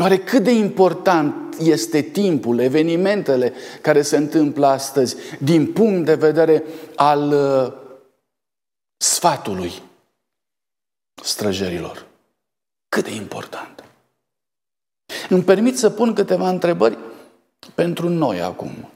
Oare 0.00 0.18
cât 0.18 0.42
de 0.42 0.52
important 0.52 1.56
este 1.58 2.00
timpul, 2.00 2.58
evenimentele 2.58 3.52
care 3.80 4.02
se 4.02 4.16
întâmplă 4.16 4.66
astăzi 4.66 5.16
din 5.38 5.72
punct 5.72 6.04
de 6.04 6.14
vedere 6.14 6.64
al 6.94 7.32
uh, 7.32 7.79
sfatului 9.00 9.82
străjerilor? 11.22 12.06
Cât 12.88 13.04
de 13.04 13.10
important? 13.10 13.84
Îmi 15.28 15.44
permit 15.44 15.78
să 15.78 15.90
pun 15.90 16.14
câteva 16.14 16.48
întrebări 16.48 16.98
pentru 17.74 18.08
noi 18.08 18.40
acum. 18.40 18.90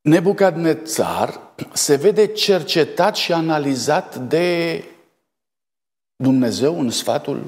Nebucadnețar 0.00 1.40
se 1.72 1.96
vede 1.96 2.32
cercetat 2.32 3.16
și 3.16 3.32
analizat 3.32 4.16
de 4.16 4.84
Dumnezeu 6.16 6.80
în 6.80 6.90
sfatul 6.90 7.44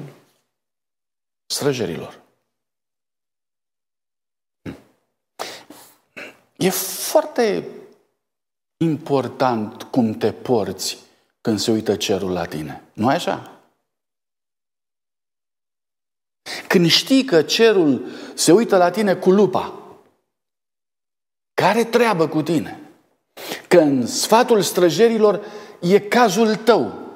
străjerilor. 1.45 2.21
E 6.57 6.69
foarte 6.69 7.67
important 8.83 9.83
cum 9.83 10.13
te 10.13 10.31
porți 10.31 10.97
când 11.41 11.59
se 11.59 11.71
uită 11.71 11.95
cerul 11.95 12.31
la 12.31 12.45
tine. 12.45 12.83
nu 12.93 13.11
e 13.11 13.13
așa? 13.13 13.59
Când 16.67 16.89
știi 16.89 17.23
că 17.23 17.41
cerul 17.41 18.05
se 18.33 18.51
uită 18.51 18.77
la 18.77 18.91
tine 18.91 19.15
cu 19.15 19.31
lupa, 19.31 19.73
care 21.53 21.83
treabă 21.83 22.27
cu 22.27 22.41
tine? 22.41 22.79
Că 23.67 23.79
în 23.79 24.07
sfatul 24.07 24.61
străjerilor 24.61 25.45
e 25.81 25.99
cazul 25.99 26.55
tău. 26.55 27.07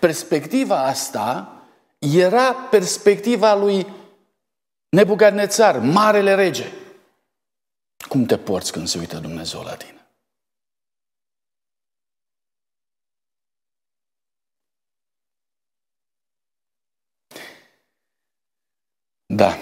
Perspectiva 0.00 0.86
asta 0.86 1.62
era 1.98 2.54
perspectiva 2.54 3.54
lui 3.54 3.86
Nebucadnețar, 4.88 5.78
marele 5.78 6.34
rege. 6.34 6.83
Cum 8.08 8.24
te 8.24 8.38
porți 8.38 8.72
când 8.72 8.88
se 8.88 8.98
uită 8.98 9.18
Dumnezeu 9.18 9.62
la 9.62 9.76
tine? 9.76 9.94
Da. 19.26 19.56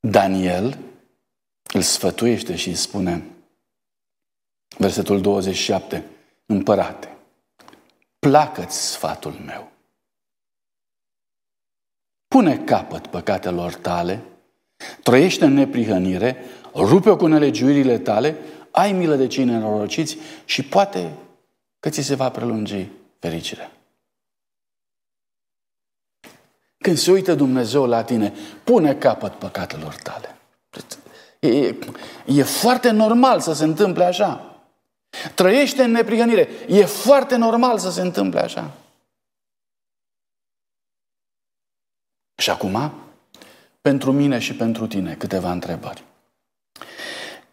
Daniel 0.00 0.78
îl 1.72 1.82
sfătuiește 1.82 2.56
și 2.56 2.68
îi 2.68 2.74
spune, 2.74 3.24
versetul 4.78 5.20
27, 5.20 6.04
împărate, 6.46 7.16
placă-ți 8.18 8.90
sfatul 8.90 9.32
meu. 9.32 9.72
Pune 12.28 12.64
capăt 12.64 13.06
păcatelor 13.06 13.74
tale, 13.74 14.29
trăiește 15.02 15.44
în 15.44 15.52
neprihănire, 15.52 16.44
rupe-o 16.74 17.16
cu 17.16 17.26
nelegiuirile 17.26 17.98
tale, 17.98 18.36
ai 18.70 18.92
milă 18.92 19.14
de 19.14 19.26
cei 19.26 19.44
nenorociți 19.44 20.16
și 20.44 20.62
poate 20.62 21.12
că 21.80 21.88
ți 21.88 22.02
se 22.02 22.14
va 22.14 22.30
prelungi 22.30 22.86
fericirea. 23.18 23.70
Când 26.78 26.96
se 26.96 27.10
uită 27.10 27.34
Dumnezeu 27.34 27.86
la 27.86 28.04
tine, 28.04 28.32
pune 28.64 28.94
capăt 28.94 29.32
păcatelor 29.32 29.94
tale. 29.94 30.36
E, 31.38 31.74
e 32.26 32.42
foarte 32.42 32.90
normal 32.90 33.40
să 33.40 33.52
se 33.52 33.64
întâmple 33.64 34.04
așa. 34.04 34.56
Trăiește 35.34 35.82
în 35.82 35.90
neprihănire. 35.90 36.48
E 36.68 36.84
foarte 36.84 37.36
normal 37.36 37.78
să 37.78 37.90
se 37.90 38.00
întâmple 38.00 38.40
așa. 38.40 38.70
Și 42.36 42.50
acum, 42.50 42.92
pentru 43.80 44.12
mine 44.12 44.38
și 44.38 44.54
pentru 44.54 44.86
tine, 44.86 45.14
câteva 45.14 45.52
întrebări. 45.52 46.04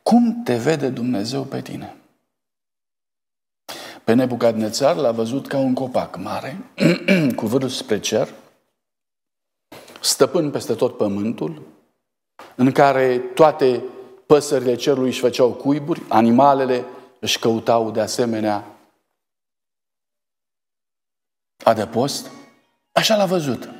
Cum 0.03 0.43
te 0.43 0.57
vede 0.57 0.89
Dumnezeu 0.89 1.43
pe 1.43 1.61
tine? 1.61 1.97
Pe 4.03 4.13
Nebucadnețar 4.13 4.95
l-a 4.95 5.11
văzut 5.11 5.47
ca 5.47 5.57
un 5.57 5.73
copac 5.73 6.17
mare, 6.17 6.57
cu 7.35 7.45
vârf 7.45 7.71
spre 7.71 7.99
cer, 7.99 8.33
stăpân 10.01 10.51
peste 10.51 10.73
tot 10.73 10.97
pământul, 10.97 11.61
în 12.55 12.71
care 12.71 13.19
toate 13.19 13.83
păsările 14.25 14.75
cerului 14.75 15.09
își 15.09 15.19
făceau 15.19 15.53
cuiburi, 15.53 16.03
animalele 16.09 16.85
își 17.19 17.39
căutau 17.39 17.91
de 17.91 18.01
asemenea 18.01 18.65
adăpost. 21.63 22.31
Așa 22.91 23.15
l-a 23.15 23.25
văzut. 23.25 23.76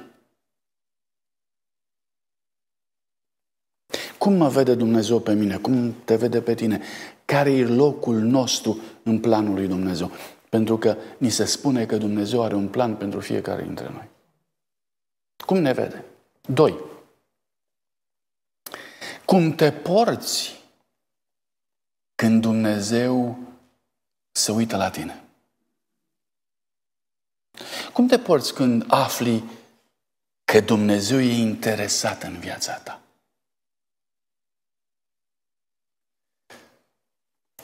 Cum 4.27 4.35
mă 4.35 4.49
vede 4.49 4.75
Dumnezeu 4.75 5.19
pe 5.19 5.33
mine? 5.33 5.57
Cum 5.57 5.93
te 6.03 6.15
vede 6.15 6.41
pe 6.41 6.53
tine? 6.53 6.81
Care 7.25 7.51
e 7.51 7.65
locul 7.65 8.15
nostru 8.15 8.81
în 9.03 9.19
planul 9.19 9.53
lui 9.53 9.67
Dumnezeu? 9.67 10.11
Pentru 10.49 10.77
că 10.77 10.97
ni 11.17 11.29
se 11.29 11.45
spune 11.45 11.85
că 11.85 11.97
Dumnezeu 11.97 12.43
are 12.43 12.55
un 12.55 12.67
plan 12.67 12.95
pentru 12.95 13.19
fiecare 13.19 13.63
dintre 13.63 13.89
noi. 13.89 14.09
Cum 15.45 15.57
ne 15.57 15.73
vede? 15.73 16.03
Doi. 16.41 16.79
Cum 19.25 19.55
te 19.55 19.71
porți 19.71 20.63
când 22.15 22.41
Dumnezeu 22.41 23.37
se 24.31 24.51
uită 24.51 24.77
la 24.77 24.89
tine? 24.89 25.23
Cum 27.93 28.07
te 28.07 28.19
porți 28.19 28.53
când 28.53 28.85
afli 28.87 29.43
că 30.43 30.59
Dumnezeu 30.59 31.19
e 31.19 31.37
interesat 31.37 32.23
în 32.23 32.39
viața 32.39 32.73
ta? 32.73 33.01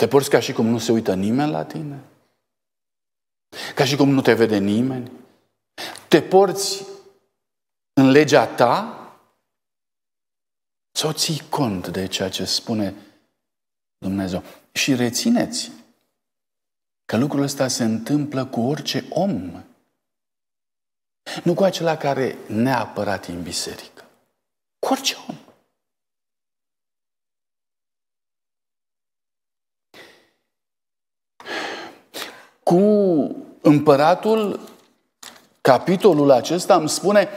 Te 0.03 0.09
porți 0.09 0.29
ca 0.29 0.39
și 0.39 0.53
cum 0.53 0.65
nu 0.65 0.77
se 0.77 0.91
uită 0.91 1.13
nimeni 1.13 1.51
la 1.51 1.65
tine? 1.65 1.99
Ca 3.75 3.85
și 3.85 3.95
cum 3.95 4.09
nu 4.09 4.21
te 4.21 4.33
vede 4.33 4.57
nimeni? 4.57 5.11
Te 6.07 6.21
porți 6.21 6.85
în 7.93 8.09
legea 8.09 8.47
ta? 8.47 8.97
Sau 10.91 11.11
ții 11.11 11.41
cont 11.49 11.87
de 11.87 12.07
ceea 12.07 12.29
ce 12.29 12.45
spune 12.45 12.95
Dumnezeu? 13.97 14.43
Și 14.71 14.95
rețineți 14.95 15.71
că 17.05 17.17
lucrul 17.17 17.41
ăsta 17.41 17.67
se 17.67 17.83
întâmplă 17.83 18.45
cu 18.45 18.61
orice 18.61 19.05
om. 19.09 19.63
Nu 21.43 21.53
cu 21.53 21.63
acela 21.63 21.97
care 21.97 22.37
neapărat 22.47 23.25
în 23.25 23.43
biserică. 23.43 24.05
Cu 24.79 24.91
orice 24.91 25.15
om. 25.27 25.35
Cu 32.63 32.79
împăratul, 33.61 34.59
capitolul 35.61 36.31
acesta 36.31 36.75
îmi 36.75 36.89
spune 36.89 37.29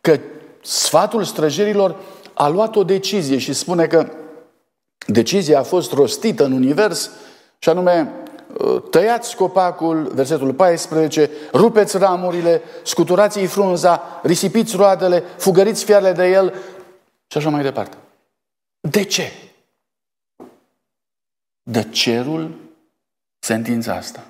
că 0.00 0.20
sfatul 0.62 1.24
străjerilor 1.24 1.96
a 2.34 2.48
luat 2.48 2.76
o 2.76 2.84
decizie 2.84 3.38
și 3.38 3.52
spune 3.52 3.86
că 3.86 4.08
decizia 5.06 5.58
a 5.58 5.62
fost 5.62 5.92
rostită 5.92 6.44
în 6.44 6.52
univers 6.52 7.10
și 7.58 7.68
anume 7.68 8.12
uh, 8.58 8.82
tăiați 8.90 9.36
copacul, 9.36 10.10
versetul 10.14 10.54
14, 10.54 11.30
rupeți 11.52 11.98
ramurile, 11.98 12.62
scuturați-i 12.82 13.46
frunza, 13.46 14.20
risipiți 14.22 14.76
roadele, 14.76 15.22
fugăriți 15.36 15.84
fiarele 15.84 16.12
de 16.12 16.30
el, 16.30 16.54
Și 17.26 17.36
așa 17.36 17.50
mai 17.50 17.62
departe. 17.62 17.96
De 18.80 19.04
ce? 19.04 19.32
De 21.62 21.82
cerul 21.90 22.54
sentința 23.38 23.94
asta. 23.94 24.26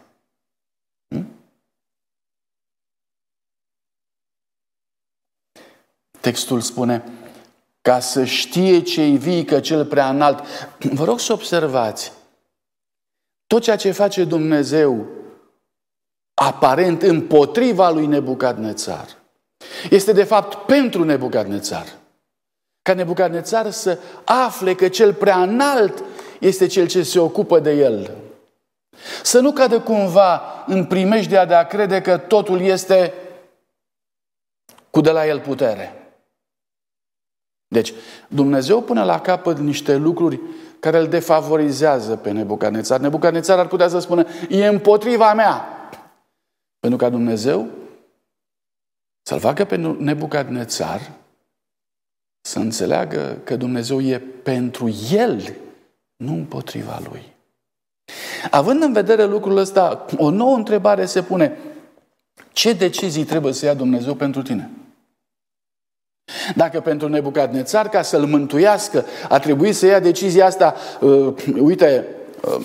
Textul 6.27 6.61
spune, 6.61 7.05
ca 7.83 8.01
să 8.01 8.25
știe 8.25 8.83
cei 8.83 9.17
vii 9.17 9.45
că 9.45 9.61
cel 9.61 9.85
prea 9.85 10.09
înalt. 10.09 10.45
Vă 10.99 11.05
rog 11.05 11.21
să 11.21 11.33
observați, 11.33 12.13
tot 13.47 13.63
ceea 13.63 13.77
ce 13.77 13.91
face 13.91 14.25
Dumnezeu 14.25 15.07
aparent 16.35 17.03
împotriva 17.03 17.91
lui 17.91 18.07
Nebucadnețar, 18.07 19.07
este 19.91 20.13
de 20.13 20.25
fapt 20.25 20.67
pentru 20.67 21.05
Nebucadnețar. 21.05 21.87
Ca 22.83 22.95
Nebucadnețar 22.95 23.71
să 23.71 23.99
afle 24.25 24.75
că 24.75 24.89
cel 24.89 25.15
prea 25.15 25.43
înalt 25.43 26.05
este 26.41 26.67
cel 26.67 26.87
ce 26.87 27.03
se 27.03 27.19
ocupă 27.19 27.59
de 27.59 27.73
el. 27.73 28.11
Să 29.23 29.41
nu 29.41 29.53
cadă 29.53 29.81
cumva 29.81 30.43
în 30.67 30.85
primejdea 30.85 31.45
de 31.45 31.55
a 31.55 31.67
crede 31.67 32.01
că 32.01 32.17
totul 32.19 32.61
este 32.61 33.15
cu 34.91 35.01
de 35.01 35.11
la 35.11 35.27
el 35.27 35.41
putere. 35.41 36.01
Deci, 37.69 37.93
Dumnezeu 38.29 38.83
pune 38.83 39.05
la 39.05 39.21
capăt 39.21 39.59
niște 39.59 39.97
lucruri 39.97 40.41
care 40.81 40.99
îl 40.99 41.09
defavorizează 41.09 42.17
pe 42.17 42.31
Nebucadnețar. 42.31 43.01
Nebucadnețar 43.01 43.59
ar 43.59 43.67
putea 43.67 43.89
să 43.89 43.99
spună, 43.99 44.25
e 44.49 44.67
împotriva 44.67 45.35
mea. 45.35 45.65
Pentru 46.79 46.99
ca 46.99 47.09
Dumnezeu 47.09 47.67
să-l 49.23 49.39
facă 49.39 49.65
pe 49.65 49.77
Nebucadnețar 49.77 51.01
să 52.41 52.59
înțeleagă 52.59 53.39
că 53.45 53.57
Dumnezeu 53.57 54.01
e 54.01 54.19
pentru 54.43 54.91
el, 55.11 55.55
nu 56.17 56.33
împotriva 56.33 57.01
lui. 57.09 57.35
Având 58.51 58.83
în 58.83 58.93
vedere 58.93 59.25
lucrul 59.25 59.57
ăsta, 59.57 60.07
o 60.17 60.31
nouă 60.31 60.57
întrebare 60.57 61.05
se 61.05 61.23
pune. 61.23 61.59
Ce 62.53 62.73
decizii 62.73 63.25
trebuie 63.25 63.53
să 63.53 63.65
ia 63.65 63.75
Dumnezeu 63.75 64.15
pentru 64.15 64.43
tine? 64.43 64.71
Dacă 66.55 66.81
pentru 66.81 67.09
Nebucadnețar, 67.09 67.89
ca 67.89 68.03
să-l 68.03 68.27
mântuiască, 68.27 69.05
a 69.29 69.39
trebuit 69.39 69.77
să 69.77 69.87
ia 69.87 70.01
decizia 70.01 70.47
asta, 70.47 70.75
uh, 71.01 71.35
uite, 71.59 72.07
uh, 72.43 72.65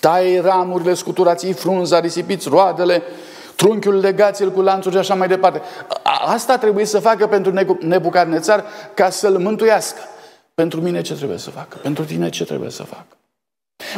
tai 0.00 0.40
ramurile, 0.40 0.94
scuturați 0.94 1.52
frunza, 1.52 2.00
risipiți 2.00 2.48
roadele, 2.48 3.02
trunchiul 3.56 3.98
legați-l 3.98 4.52
cu 4.52 4.60
lanțuri 4.60 4.94
și 4.94 5.00
așa 5.00 5.14
mai 5.14 5.28
departe. 5.28 5.60
Asta 6.24 6.58
trebuie 6.58 6.84
să 6.84 6.98
facă 6.98 7.26
pentru 7.26 7.76
Nebucadnețar 7.80 8.64
ca 8.94 9.10
să-l 9.10 9.38
mântuiască. 9.38 10.00
Pentru 10.54 10.80
mine 10.80 11.00
ce 11.00 11.14
trebuie 11.14 11.38
să 11.38 11.50
facă? 11.50 11.76
Pentru 11.82 12.04
tine 12.04 12.28
ce 12.28 12.44
trebuie 12.44 12.70
să 12.70 12.82
facă? 12.82 13.16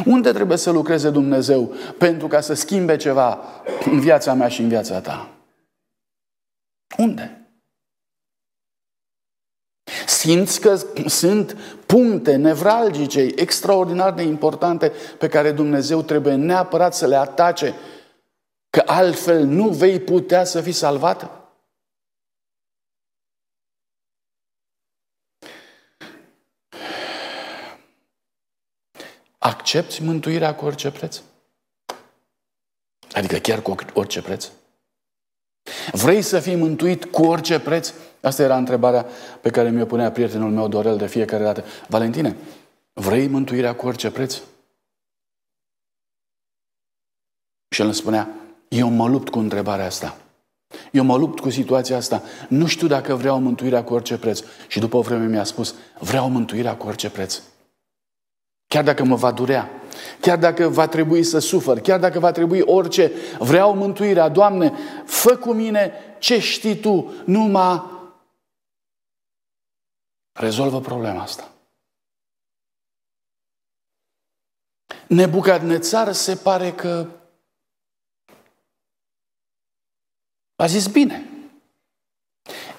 Unde 0.05 0.31
trebuie 0.31 0.57
să 0.57 0.71
lucreze 0.71 1.09
Dumnezeu 1.09 1.73
pentru 1.97 2.27
ca 2.27 2.41
să 2.41 2.53
schimbe 2.53 2.95
ceva 2.95 3.39
în 3.85 3.99
viața 3.99 4.33
mea 4.33 4.47
și 4.47 4.61
în 4.61 4.67
viața 4.67 4.99
ta? 4.99 5.29
Unde? 6.97 7.40
Simți 10.07 10.59
că 10.59 10.75
sunt 11.07 11.57
puncte 11.85 12.35
nevralgice 12.35 13.19
extraordinar 13.35 14.13
de 14.13 14.21
importante 14.21 14.91
pe 15.17 15.27
care 15.27 15.51
Dumnezeu 15.51 16.01
trebuie 16.01 16.35
neapărat 16.35 16.95
să 16.95 17.07
le 17.07 17.15
atace, 17.15 17.75
că 18.69 18.83
altfel 18.85 19.43
nu 19.43 19.69
vei 19.69 19.99
putea 19.99 20.43
să 20.43 20.61
fii 20.61 20.71
salvat? 20.71 21.41
Accepti 29.37 30.03
mântuirea 30.03 30.55
cu 30.55 30.65
orice 30.65 30.91
preț? 30.91 31.21
Adică 33.11 33.37
chiar 33.37 33.61
cu 33.61 33.75
orice 33.93 34.21
preț? 34.21 34.49
Vrei 35.91 36.21
să 36.21 36.39
fii 36.39 36.55
mântuit 36.55 37.05
cu 37.05 37.25
orice 37.25 37.59
preț? 37.59 37.93
Asta 38.21 38.43
era 38.43 38.57
întrebarea 38.57 39.05
pe 39.41 39.49
care 39.49 39.69
mi-o 39.69 39.85
punea 39.85 40.11
prietenul 40.11 40.51
meu 40.51 40.67
Dorel 40.67 40.97
de 40.97 41.07
fiecare 41.07 41.43
dată. 41.43 41.63
Valentine, 41.87 42.35
vrei 42.93 43.27
mântuirea 43.27 43.75
cu 43.75 43.87
orice 43.87 44.11
preț? 44.11 44.41
Și 47.69 47.81
el 47.81 47.85
îmi 47.85 47.95
spunea, 47.95 48.29
eu 48.67 48.89
mă 48.89 49.07
lupt 49.07 49.29
cu 49.29 49.39
întrebarea 49.39 49.85
asta. 49.85 50.17
Eu 50.91 51.03
mă 51.03 51.17
lupt 51.17 51.39
cu 51.39 51.49
situația 51.49 51.97
asta. 51.97 52.23
Nu 52.47 52.65
știu 52.65 52.87
dacă 52.87 53.15
vreau 53.15 53.39
mântuirea 53.39 53.83
cu 53.83 53.93
orice 53.93 54.17
preț. 54.17 54.43
Și 54.67 54.79
după 54.79 54.97
o 54.97 55.01
vreme 55.01 55.25
mi-a 55.25 55.43
spus, 55.43 55.75
vreau 55.99 56.29
mântuirea 56.29 56.75
cu 56.75 56.87
orice 56.87 57.09
preț. 57.09 57.41
Chiar 58.67 58.83
dacă 58.83 59.03
mă 59.03 59.15
va 59.15 59.31
durea, 59.31 59.69
chiar 60.19 60.37
dacă 60.37 60.67
va 60.67 60.87
trebui 60.87 61.23
să 61.23 61.39
sufăr, 61.39 61.79
chiar 61.79 61.99
dacă 61.99 62.19
va 62.19 62.31
trebui 62.31 62.61
orice, 62.61 63.11
vreau 63.39 63.75
mântuirea. 63.75 64.27
Doamne, 64.27 64.73
fă 65.05 65.35
cu 65.35 65.53
mine 65.53 65.91
ce 66.19 66.39
știi 66.39 66.75
Tu, 66.75 67.13
numai 67.25 67.81
rezolvă 70.33 70.79
problema 70.79 71.21
asta. 71.21 71.51
Nebucadnețar 75.07 76.11
se 76.13 76.35
pare 76.35 76.71
că 76.71 77.07
a 80.55 80.65
zis 80.65 80.87
bine. 80.87 81.25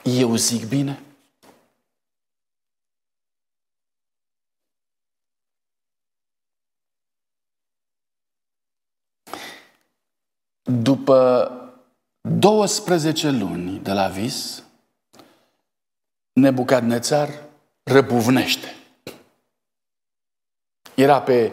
Eu 0.04 0.36
zic 0.36 0.68
bine. 0.68 1.02
După 10.62 11.50
12 12.38 13.30
luni 13.30 13.78
de 13.78 13.92
la 13.92 14.08
vis, 14.08 14.64
Nebucadnețar 16.32 17.42
răbuvnește. 17.82 18.76
Era 20.94 21.22
pe 21.22 21.52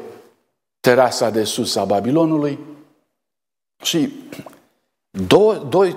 terasa 0.79 1.29
de 1.29 1.43
sus 1.43 1.75
a 1.75 1.85
Babilonului 1.85 2.59
și 3.81 4.13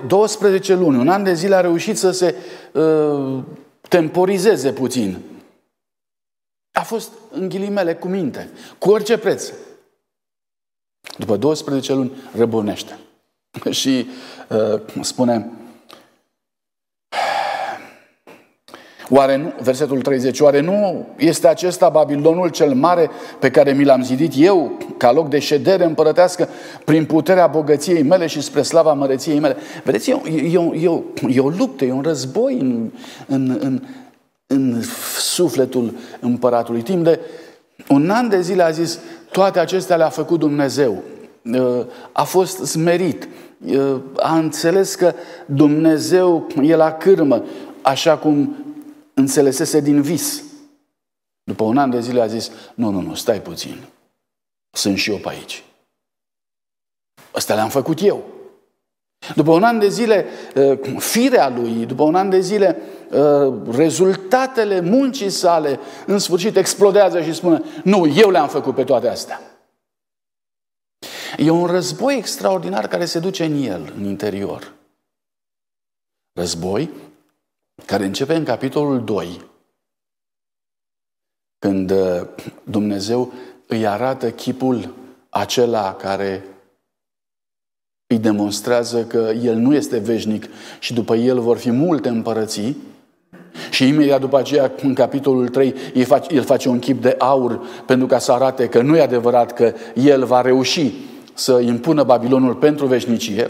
12 0.07 0.75
luni, 0.75 0.97
un 0.97 1.09
an 1.09 1.23
de 1.23 1.33
zile 1.33 1.55
a 1.55 1.61
reușit 1.61 1.97
să 1.97 2.11
se 2.11 2.35
uh, 2.73 3.43
temporizeze 3.89 4.73
puțin. 4.73 5.21
A 6.71 6.83
fost 6.83 7.11
în 7.31 7.49
ghilimele 7.49 7.95
cu 7.95 8.07
minte, 8.07 8.49
cu 8.77 8.89
orice 8.89 9.17
preț. 9.17 9.51
După 11.17 11.37
12 11.37 11.93
luni 11.93 12.11
răbunește. 12.35 12.99
și 13.69 14.07
uh, 14.49 14.81
spune 15.01 15.51
Oare 19.09 19.37
nu, 19.37 19.53
versetul 19.61 20.01
30, 20.01 20.39
oare 20.39 20.59
nu 20.59 21.05
este 21.17 21.47
acesta 21.47 21.89
Babilonul 21.89 22.49
cel 22.49 22.73
mare 22.73 23.09
pe 23.39 23.51
care 23.51 23.71
mi 23.71 23.83
l-am 23.83 24.03
zidit 24.03 24.33
eu 24.35 24.77
ca 24.97 25.11
loc 25.11 25.29
de 25.29 25.39
ședere 25.39 25.85
împărătească 25.85 26.47
prin 26.85 27.05
puterea 27.05 27.47
bogăției 27.47 28.03
mele 28.03 28.27
și 28.27 28.41
spre 28.41 28.61
slava 28.61 28.93
măreției 28.93 29.39
mele? 29.39 29.55
Vedeți, 29.83 30.09
e, 30.09 30.21
e, 30.25 30.59
e, 30.73 31.03
e 31.29 31.39
o 31.39 31.49
luptă, 31.49 31.85
e 31.85 31.91
un 31.91 32.01
război 32.01 32.57
în, 32.59 32.89
în, 33.27 33.57
în, 33.61 33.81
în 34.47 34.81
sufletul 35.17 35.93
împăratului. 36.19 36.81
Timp 36.81 37.03
de 37.03 37.19
un 37.89 38.09
an 38.09 38.29
de 38.29 38.41
zile 38.41 38.63
a 38.63 38.69
zis, 38.69 38.99
toate 39.31 39.59
acestea 39.59 39.95
le-a 39.95 40.09
făcut 40.09 40.39
Dumnezeu. 40.39 41.03
Uh, 41.53 41.85
a 42.11 42.23
fost 42.23 42.57
smerit, 42.65 43.27
uh, 43.65 43.95
a 44.15 44.37
înțeles 44.37 44.95
că 44.95 45.13
Dumnezeu 45.45 46.47
e 46.61 46.75
la 46.75 46.91
cârmă, 46.91 47.43
așa 47.81 48.17
cum 48.17 48.55
înțelesese 49.13 49.79
din 49.79 50.01
vis. 50.01 50.43
După 51.43 51.63
un 51.63 51.77
an 51.77 51.89
de 51.89 51.99
zile 51.99 52.21
a 52.21 52.27
zis, 52.27 52.51
nu, 52.75 52.89
nu, 52.89 53.01
nu, 53.01 53.15
stai 53.15 53.41
puțin, 53.41 53.83
sunt 54.71 54.97
și 54.97 55.11
eu 55.11 55.17
pe 55.17 55.29
aici. 55.29 55.63
Astea 57.31 57.55
le-am 57.55 57.69
făcut 57.69 58.01
eu. 58.01 58.23
După 59.35 59.51
un 59.51 59.63
an 59.63 59.79
de 59.79 59.89
zile, 59.89 60.25
uh, 60.55 60.97
firea 60.97 61.49
lui, 61.49 61.85
după 61.85 62.03
un 62.03 62.15
an 62.15 62.29
de 62.29 62.39
zile, 62.39 62.81
rezultatele 63.71 64.81
muncii 64.81 65.29
sale, 65.29 65.79
în 66.05 66.19
sfârșit 66.19 66.55
explodează 66.55 67.21
și 67.21 67.33
spune, 67.33 67.61
nu, 67.83 68.07
eu 68.07 68.29
le-am 68.29 68.47
făcut 68.47 68.75
pe 68.75 68.83
toate 68.83 69.07
astea. 69.07 69.41
E 71.37 71.49
un 71.49 71.65
război 71.65 72.17
extraordinar 72.17 72.87
care 72.87 73.05
se 73.05 73.19
duce 73.19 73.43
în 73.45 73.63
el, 73.63 73.93
în 73.97 74.03
interior. 74.03 74.73
Război 76.33 76.89
care 77.85 78.05
începe 78.05 78.35
în 78.35 78.43
capitolul 78.43 79.03
2, 79.03 79.41
când 81.59 81.91
uh, 81.91 82.21
Dumnezeu 82.63 83.33
îi 83.67 83.87
arată 83.87 84.31
chipul 84.31 84.93
acela 85.29 85.95
care 85.95 86.43
îi 88.07 88.17
demonstrează 88.17 89.05
că 89.05 89.31
el 89.41 89.55
nu 89.55 89.73
este 89.73 89.97
veșnic 89.97 90.45
și 90.79 90.93
după 90.93 91.15
el 91.15 91.39
vor 91.39 91.57
fi 91.57 91.71
multe 91.71 92.09
împărății, 92.09 92.77
Și 93.69 93.87
imediat 93.87 94.19
după 94.19 94.37
aceea, 94.37 94.71
în 94.81 94.93
capitolul 94.93 95.47
3, 95.47 95.73
el 95.93 96.05
face, 96.05 96.35
el 96.35 96.43
face 96.43 96.69
un 96.69 96.79
chip 96.79 97.01
de 97.01 97.15
aur 97.17 97.65
pentru 97.85 98.07
ca 98.07 98.19
să 98.19 98.31
arate 98.31 98.69
că 98.69 98.81
nu 98.81 98.97
e 98.97 99.01
adevărat 99.01 99.53
că 99.53 99.73
el 99.95 100.25
va 100.25 100.41
reuși 100.41 100.91
să 101.33 101.59
impună 101.59 102.03
Babilonul 102.03 102.55
pentru 102.55 102.85
veșnicie. 102.85 103.47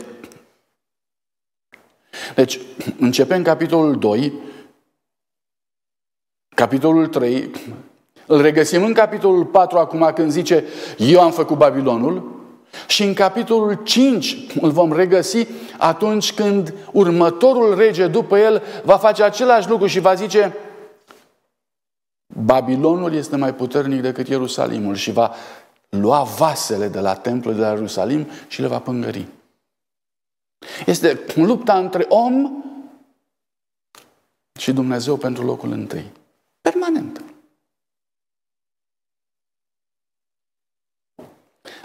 Deci, 2.36 2.60
începem 3.00 3.42
capitolul 3.42 4.00
2, 4.00 4.34
capitolul 6.56 7.08
3, 7.08 7.52
îl 8.26 8.42
regăsim 8.42 8.84
în 8.84 8.94
capitolul 8.94 9.46
4 9.46 9.78
acum 9.78 10.12
când 10.16 10.32
zice 10.32 10.64
Eu 10.98 11.22
am 11.22 11.32
făcut 11.32 11.58
Babilonul. 11.58 12.32
Și 12.88 13.04
în 13.04 13.14
capitolul 13.14 13.74
5 13.84 14.38
îl 14.62 14.72
vom 14.72 14.94
regăsi 14.94 15.48
atunci 15.78 16.34
când 16.34 16.74
următorul 16.92 17.76
rege 17.78 18.08
după 18.08 18.38
el 18.38 18.62
va 18.84 18.98
face 18.98 19.24
același 19.24 19.70
lucru 19.70 19.88
și 19.88 20.00
va 20.00 20.14
zice 20.14 20.56
Babilonul 22.36 23.14
este 23.14 23.36
mai 23.36 23.54
puternic 23.54 24.02
decât 24.02 24.28
Ierusalimul 24.28 24.96
și 24.96 25.12
va 25.12 25.32
lua 25.90 26.24
vasele 26.38 26.88
de 26.88 27.00
la 27.00 27.14
templul 27.14 27.54
de 27.56 27.62
la 27.62 27.70
Ierusalim 27.70 28.28
și 28.48 28.62
le 28.62 28.68
va 28.68 28.80
pângări. 28.80 29.28
Este 30.86 31.26
lupta 31.36 31.78
între 31.78 32.06
om 32.10 32.64
și 34.60 34.74
Dumnezeu 34.74 35.18
pentru 35.18 35.44
locul 35.44 35.72
întâi. 35.72 36.12
Permanent. 36.62 37.24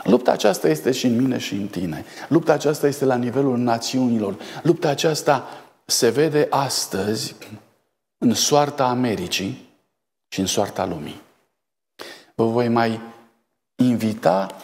Lupta 0.04 0.32
aceasta 0.32 0.68
este 0.68 0.92
și 0.92 1.06
în 1.06 1.16
mine 1.16 1.38
și 1.38 1.54
în 1.54 1.68
tine. 1.68 2.04
Lupta 2.28 2.52
aceasta 2.52 2.86
este 2.86 3.04
la 3.04 3.16
nivelul 3.16 3.58
națiunilor. 3.58 4.36
Lupta 4.62 4.88
aceasta 4.88 5.48
se 5.84 6.08
vede 6.08 6.46
astăzi 6.50 7.36
în 8.18 8.34
soarta 8.34 8.84
Americii 8.84 9.68
și 10.28 10.40
în 10.40 10.46
soarta 10.46 10.86
lumii. 10.86 11.20
Vă 12.34 12.44
voi 12.44 12.68
mai 12.68 13.00
invita 13.74 14.56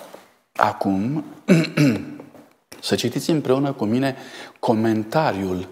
acum 0.53 1.25
să 2.85 2.95
citiți 2.95 3.31
împreună 3.31 3.73
cu 3.73 3.85
mine 3.85 4.17
comentariul 4.59 5.69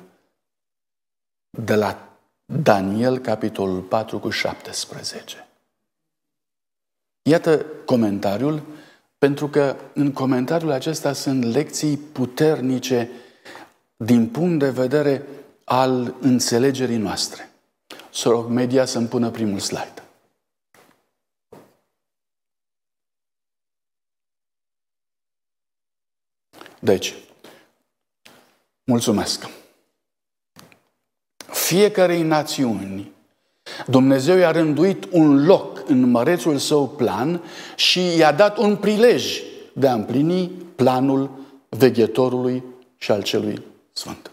de 1.51 1.75
la 1.75 2.09
Daniel, 2.45 3.19
capitolul 3.19 3.81
4 3.81 4.19
cu 4.19 4.31
17. 4.31 5.47
Iată 7.23 7.67
comentariul 7.85 8.63
pentru 9.19 9.49
că 9.49 9.77
în 9.95 10.13
comentariul 10.13 10.71
acesta 10.71 11.13
sunt 11.13 11.45
lecții 11.45 11.97
puternice 11.97 13.11
din 13.97 14.29
punct 14.29 14.59
de 14.59 14.71
vedere 14.71 15.27
al 15.65 16.15
înțelegerii 16.21 16.97
noastre. 16.97 17.51
Să 18.13 18.29
rog 18.29 18.49
media 18.49 18.85
să-mi 18.85 19.07
pună 19.07 19.31
primul 19.31 19.59
slide. 19.59 20.02
Deci, 26.85 27.15
mulțumesc. 28.85 29.49
Fiecarei 31.37 32.23
națiuni, 32.23 33.13
Dumnezeu 33.87 34.37
i-a 34.37 34.51
rânduit 34.51 35.09
un 35.11 35.45
loc 35.45 35.83
în 35.87 36.11
mărețul 36.11 36.59
său 36.59 36.89
plan 36.89 37.43
și 37.77 38.17
i-a 38.17 38.33
dat 38.33 38.57
un 38.57 38.77
prilej 38.77 39.43
de 39.73 39.89
a 39.89 39.93
împlini 39.93 40.49
planul 40.77 41.31
veghetorului 41.69 42.63
și 42.97 43.11
al 43.11 43.23
celui 43.23 43.63
sfânt. 43.93 44.31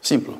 Simplu. 0.00 0.38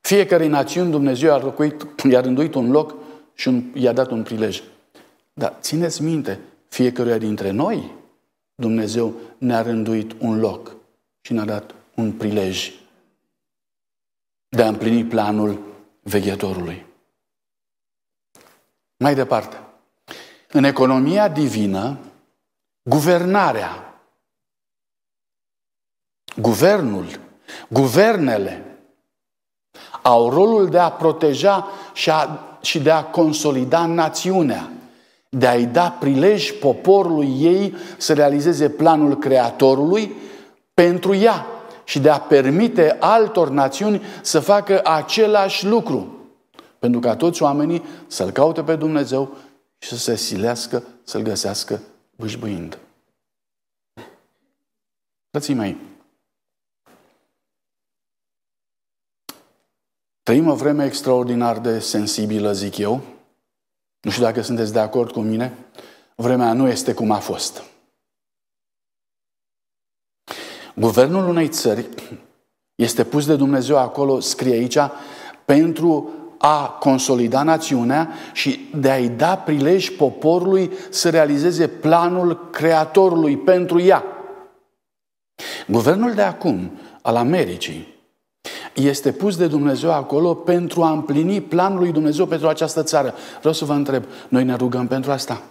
Fiecare 0.00 0.46
națiune 0.46 0.90
Dumnezeu 0.90 1.32
a 1.32 1.38
locuit, 1.38 1.86
i-a 2.10 2.20
rânduit 2.20 2.54
un 2.54 2.70
loc 2.70 2.94
și 3.34 3.48
un, 3.48 3.62
i-a 3.74 3.92
dat 3.92 4.10
un 4.10 4.22
prilej. 4.22 4.62
Dar 5.32 5.56
țineți 5.60 6.02
minte, 6.02 6.40
fiecăruia 6.68 7.18
dintre 7.18 7.50
noi 7.50 8.02
Dumnezeu 8.54 9.14
ne-a 9.38 9.62
rânduit 9.62 10.12
un 10.20 10.38
loc 10.38 10.76
și 11.20 11.32
ne-a 11.32 11.44
dat 11.44 11.74
un 11.94 12.12
prilej 12.12 12.72
de 14.48 14.62
a 14.62 14.68
împlini 14.68 15.04
planul 15.04 15.62
veghetorului. 16.02 16.86
Mai 18.96 19.14
departe. 19.14 19.60
În 20.48 20.64
economia 20.64 21.28
divină, 21.28 21.98
guvernarea, 22.82 24.00
guvernul, 26.36 27.20
guvernele 27.68 28.78
au 30.02 30.30
rolul 30.30 30.68
de 30.68 30.78
a 30.78 30.90
proteja 30.90 31.68
și, 31.92 32.10
a, 32.10 32.38
și 32.62 32.80
de 32.80 32.90
a 32.90 33.04
consolida 33.04 33.86
națiunea, 33.86 34.70
de 35.34 35.46
a-i 35.46 35.66
da 35.66 35.90
prilej 35.90 36.50
poporului 36.50 37.36
ei 37.40 37.74
să 37.96 38.12
realizeze 38.12 38.70
planul 38.70 39.18
Creatorului 39.18 40.12
pentru 40.74 41.14
ea 41.14 41.46
și 41.84 42.00
de 42.00 42.10
a 42.10 42.20
permite 42.20 42.96
altor 43.00 43.48
națiuni 43.48 44.02
să 44.22 44.40
facă 44.40 44.80
același 44.84 45.66
lucru. 45.66 46.18
Pentru 46.78 47.00
ca 47.00 47.16
toți 47.16 47.42
oamenii 47.42 47.84
să-L 48.06 48.30
caute 48.30 48.62
pe 48.62 48.76
Dumnezeu 48.76 49.36
și 49.78 49.88
să 49.88 49.96
se 49.96 50.16
silească 50.16 50.82
să-L 51.04 51.22
găsească 51.22 51.80
bâșbâind. 52.16 52.78
Frații 55.30 55.54
mei, 55.54 55.76
trăim 60.22 60.48
o 60.48 60.54
vreme 60.54 60.84
extraordinar 60.84 61.58
de 61.58 61.78
sensibilă, 61.78 62.52
zic 62.52 62.78
eu. 62.78 63.13
Nu 64.04 64.10
știu 64.10 64.24
dacă 64.24 64.40
sunteți 64.40 64.72
de 64.72 64.78
acord 64.78 65.10
cu 65.10 65.20
mine. 65.20 65.58
Vremea 66.14 66.52
nu 66.52 66.68
este 66.68 66.94
cum 66.94 67.10
a 67.10 67.18
fost. 67.18 67.62
Guvernul 70.74 71.28
unei 71.28 71.48
țări 71.48 71.88
este 72.74 73.04
pus 73.04 73.26
de 73.26 73.36
Dumnezeu 73.36 73.78
acolo, 73.78 74.20
scrie 74.20 74.54
aici, 74.54 74.78
pentru 75.44 76.10
a 76.38 76.68
consolida 76.68 77.42
națiunea 77.42 78.08
și 78.32 78.68
de 78.74 78.90
a-i 78.90 79.08
da 79.08 79.36
prilej 79.36 79.96
poporului 79.96 80.70
să 80.90 81.10
realizeze 81.10 81.68
planul 81.68 82.50
Creatorului 82.50 83.36
pentru 83.36 83.80
ea. 83.80 84.04
Guvernul 85.66 86.14
de 86.14 86.22
acum, 86.22 86.78
al 87.02 87.16
Americii, 87.16 87.93
este 88.74 89.12
pus 89.12 89.36
de 89.36 89.46
Dumnezeu 89.46 89.92
acolo 89.92 90.34
pentru 90.34 90.82
a 90.82 90.90
împlini 90.90 91.40
planul 91.40 91.78
lui 91.78 91.92
Dumnezeu 91.92 92.26
pentru 92.26 92.48
această 92.48 92.82
țară. 92.82 93.14
Vreau 93.38 93.54
să 93.54 93.64
vă 93.64 93.72
întreb, 93.72 94.04
noi 94.28 94.44
ne 94.44 94.54
rugăm 94.54 94.86
pentru 94.86 95.10
asta? 95.10 95.42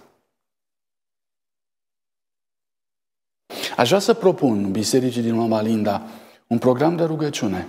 Aș 3.77 3.87
vrea 3.87 3.99
să 3.99 4.13
propun 4.13 4.71
Bisericii 4.71 5.21
din 5.21 5.35
Mama 5.35 5.61
Linda 5.61 6.01
un 6.47 6.57
program 6.57 6.95
de 6.95 7.03
rugăciune 7.03 7.67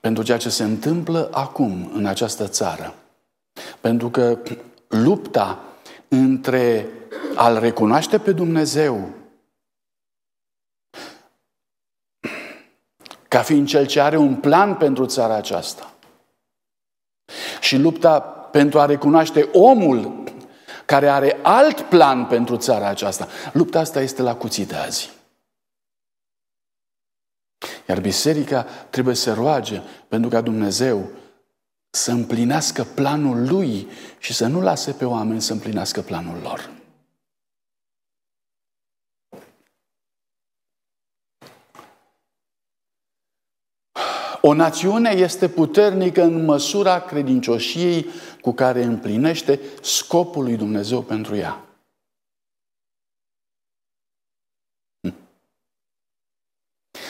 pentru 0.00 0.22
ceea 0.22 0.38
ce 0.38 0.48
se 0.48 0.64
întâmplă 0.64 1.28
acum 1.32 1.90
în 1.94 2.06
această 2.06 2.46
țară. 2.48 2.94
Pentru 3.80 4.10
că 4.10 4.38
lupta 4.88 5.62
între 6.08 6.88
a-L 7.34 7.58
recunoaște 7.58 8.18
pe 8.18 8.32
Dumnezeu 8.32 9.08
ca 13.28 13.42
fiind 13.42 13.66
cel 13.66 13.86
ce 13.86 14.00
are 14.00 14.16
un 14.16 14.34
plan 14.34 14.74
pentru 14.74 15.06
țara 15.06 15.34
aceasta 15.34 15.92
și 17.60 17.76
lupta 17.76 18.20
pentru 18.50 18.80
a 18.80 18.84
recunoaște 18.84 19.48
omul 19.52 20.24
care 20.84 21.08
are 21.08 21.38
alt 21.42 21.80
plan 21.80 22.26
pentru 22.26 22.56
țara 22.56 22.88
aceasta. 22.88 23.28
Lupta 23.52 23.78
asta 23.78 24.00
este 24.00 24.22
la 24.22 24.34
cuțite 24.34 24.74
azi. 24.74 25.10
Iar 27.88 28.00
biserica 28.00 28.62
trebuie 28.90 29.14
să 29.14 29.32
roage 29.32 29.82
pentru 30.08 30.30
ca 30.30 30.40
Dumnezeu 30.40 31.10
să 31.90 32.10
împlinească 32.10 32.84
planul 32.84 33.48
lui 33.48 33.88
și 34.18 34.34
să 34.34 34.46
nu 34.46 34.60
lase 34.60 34.92
pe 34.92 35.04
oameni 35.04 35.40
să 35.40 35.52
împlinească 35.52 36.00
planul 36.00 36.40
lor. 36.42 36.70
O 44.40 44.54
națiune 44.54 45.10
este 45.10 45.48
puternică 45.48 46.22
în 46.22 46.44
măsura 46.44 47.00
credincioșiei 47.00 48.06
cu 48.40 48.52
care 48.52 48.82
împlinește 48.82 49.60
scopul 49.82 50.44
lui 50.44 50.56
Dumnezeu 50.56 51.02
pentru 51.02 51.36
ea. 51.36 51.62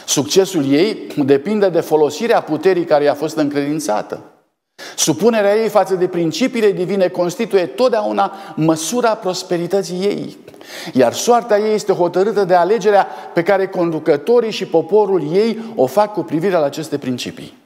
Succesul 0.06 0.64
ei 0.72 1.06
depinde 1.24 1.68
de 1.68 1.80
folosirea 1.80 2.42
puterii 2.42 2.84
care 2.84 3.04
i-a 3.04 3.14
fost 3.14 3.36
încredințată. 3.36 4.37
Supunerea 4.96 5.56
ei 5.56 5.68
față 5.68 5.94
de 5.94 6.08
principiile 6.08 6.72
divine 6.72 7.08
constituie 7.08 7.66
totdeauna 7.66 8.32
măsura 8.56 9.14
prosperității 9.14 10.00
ei, 10.00 10.36
iar 10.92 11.12
soarta 11.12 11.58
ei 11.58 11.74
este 11.74 11.92
hotărâtă 11.92 12.44
de 12.44 12.54
alegerea 12.54 13.06
pe 13.34 13.42
care 13.42 13.68
conducătorii 13.68 14.50
și 14.50 14.66
poporul 14.66 15.32
ei 15.32 15.72
o 15.74 15.86
fac 15.86 16.12
cu 16.12 16.22
privire 16.22 16.52
la 16.52 16.64
aceste 16.64 16.98
principii. 16.98 17.56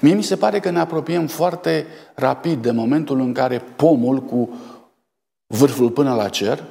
Mie 0.00 0.14
mi 0.14 0.22
se 0.22 0.36
pare 0.36 0.60
că 0.60 0.70
ne 0.70 0.78
apropiem 0.78 1.26
foarte 1.26 1.86
rapid 2.14 2.62
de 2.62 2.70
momentul 2.70 3.20
în 3.20 3.32
care 3.32 3.58
pomul 3.58 4.20
cu 4.20 4.60
vârful 5.46 5.90
până 5.90 6.14
la 6.14 6.28
cer 6.28 6.64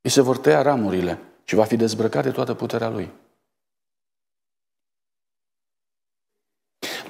îi 0.00 0.10
se 0.10 0.20
vor 0.20 0.38
tăia 0.38 0.62
ramurile 0.62 1.18
și 1.44 1.54
va 1.54 1.64
fi 1.64 1.76
dezbrăcat 1.76 2.22
de 2.22 2.30
toată 2.30 2.54
puterea 2.54 2.88
lui. 2.88 3.10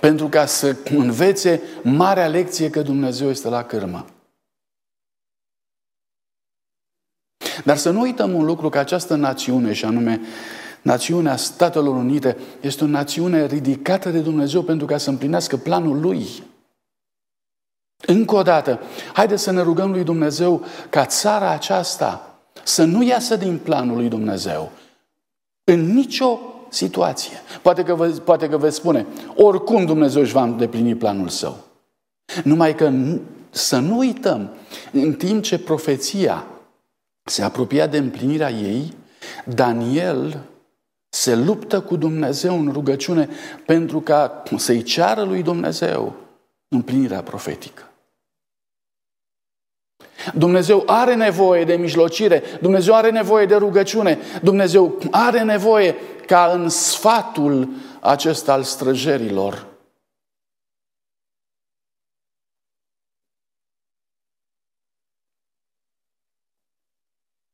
Pentru 0.04 0.28
ca 0.28 0.46
să 0.46 0.76
învețe 0.90 1.62
marea 1.82 2.26
lecție 2.26 2.70
că 2.70 2.82
Dumnezeu 2.82 3.28
este 3.28 3.48
la 3.48 3.64
cârmă. 3.64 4.04
Dar 7.64 7.76
să 7.76 7.90
nu 7.90 8.00
uităm 8.00 8.34
un 8.34 8.44
lucru, 8.44 8.68
că 8.68 8.78
această 8.78 9.14
națiune, 9.14 9.72
și 9.72 9.84
anume 9.84 10.20
națiunea 10.82 11.36
Statelor 11.36 11.96
Unite, 11.96 12.36
este 12.60 12.84
o 12.84 12.86
națiune 12.86 13.46
ridicată 13.46 14.10
de 14.10 14.20
Dumnezeu 14.20 14.62
pentru 14.62 14.86
ca 14.86 14.98
să 14.98 15.10
împlinească 15.10 15.56
planul 15.56 16.00
Lui. 16.00 16.42
Încă 18.06 18.34
o 18.34 18.42
dată, 18.42 18.80
haideți 19.12 19.42
să 19.42 19.50
ne 19.50 19.60
rugăm 19.60 19.90
lui 19.90 20.04
Dumnezeu 20.04 20.64
ca 20.90 21.06
țara 21.06 21.50
aceasta 21.50 22.38
să 22.64 22.84
nu 22.84 23.02
iasă 23.02 23.36
din 23.36 23.58
planul 23.58 23.96
lui 23.96 24.08
Dumnezeu. 24.08 24.72
În 25.64 25.94
nicio 25.94 26.38
situație. 26.74 27.36
Poate 27.62 27.82
că, 27.82 27.94
vă, 27.94 28.08
poate 28.08 28.48
că 28.48 28.56
veți 28.56 28.76
spune, 28.76 29.06
oricum 29.36 29.84
Dumnezeu 29.84 30.22
își 30.22 30.32
va 30.32 30.42
îndeplini 30.42 30.94
planul 30.94 31.28
său. 31.28 31.56
Numai 32.44 32.74
că 32.74 32.92
să 33.50 33.78
nu 33.78 33.96
uităm, 33.96 34.50
în 34.92 35.12
timp 35.12 35.42
ce 35.42 35.58
profeția 35.58 36.46
se 37.24 37.42
apropia 37.42 37.86
de 37.86 37.98
împlinirea 37.98 38.50
ei, 38.50 38.94
Daniel 39.44 40.40
se 41.08 41.34
luptă 41.34 41.80
cu 41.80 41.96
Dumnezeu 41.96 42.58
în 42.58 42.72
rugăciune 42.72 43.28
pentru 43.66 44.00
ca 44.00 44.42
să-i 44.56 44.82
ceară 44.82 45.22
lui 45.22 45.42
Dumnezeu 45.42 46.14
împlinirea 46.68 47.22
profetică. 47.22 47.88
Dumnezeu 50.34 50.82
are 50.86 51.14
nevoie 51.14 51.64
de 51.64 51.74
mijlocire, 51.74 52.42
Dumnezeu 52.60 52.94
are 52.94 53.10
nevoie 53.10 53.46
de 53.46 53.54
rugăciune, 53.54 54.18
Dumnezeu 54.42 54.98
are 55.10 55.42
nevoie 55.42 55.94
ca 56.26 56.50
în 56.52 56.68
sfatul 56.68 57.68
acesta 58.00 58.52
al 58.52 58.62
străjerilor. 58.62 59.66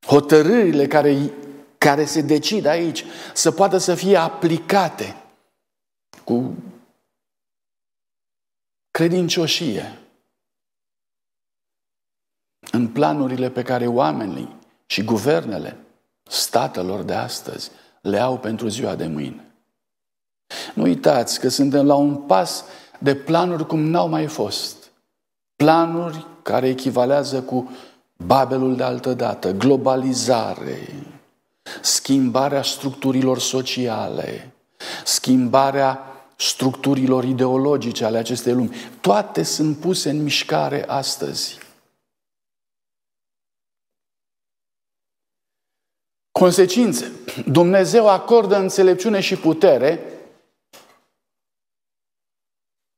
Hotărârile 0.06 0.86
care, 0.86 1.30
care 1.78 2.04
se 2.04 2.20
decid 2.20 2.66
aici 2.66 3.04
să 3.34 3.50
poată 3.50 3.76
să 3.76 3.94
fie 3.94 4.16
aplicate 4.16 5.16
cu 6.24 6.54
credincioșie 8.90 9.98
în 12.70 12.86
planurile 12.86 13.50
pe 13.50 13.62
care 13.62 13.86
oamenii 13.86 14.56
și 14.86 15.04
guvernele 15.04 15.76
statelor 16.28 17.02
de 17.02 17.14
astăzi 17.14 17.70
le 18.00 18.18
au 18.18 18.38
pentru 18.38 18.68
ziua 18.68 18.94
de 18.94 19.06
mâine. 19.06 19.44
Nu 20.74 20.82
uitați 20.82 21.40
că 21.40 21.48
suntem 21.48 21.86
la 21.86 21.94
un 21.94 22.16
pas 22.16 22.64
de 22.98 23.14
planuri 23.14 23.66
cum 23.66 23.80
n-au 23.80 24.08
mai 24.08 24.26
fost. 24.26 24.90
Planuri 25.56 26.26
care 26.42 26.68
echivalează 26.68 27.42
cu 27.42 27.70
Babelul 28.26 28.76
de 28.76 28.82
altă 28.82 29.14
dată, 29.14 29.50
globalizare, 29.50 31.04
schimbarea 31.80 32.62
structurilor 32.62 33.38
sociale, 33.38 34.54
schimbarea 35.04 35.98
structurilor 36.36 37.24
ideologice 37.24 38.04
ale 38.04 38.18
acestei 38.18 38.52
lumi. 38.52 38.76
Toate 39.00 39.42
sunt 39.42 39.76
puse 39.76 40.10
în 40.10 40.22
mișcare 40.22 40.84
astăzi. 40.86 41.58
Consecințe. 46.40 47.12
Dumnezeu 47.46 48.08
acordă 48.08 48.56
înțelepciune 48.56 49.20
și 49.20 49.36
putere 49.36 50.00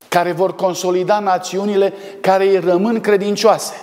care 0.08 0.32
vor 0.32 0.54
consolida 0.54 1.18
națiunile 1.18 1.92
care 2.20 2.44
îi 2.44 2.58
rămân 2.58 3.00
credincioase 3.00 3.74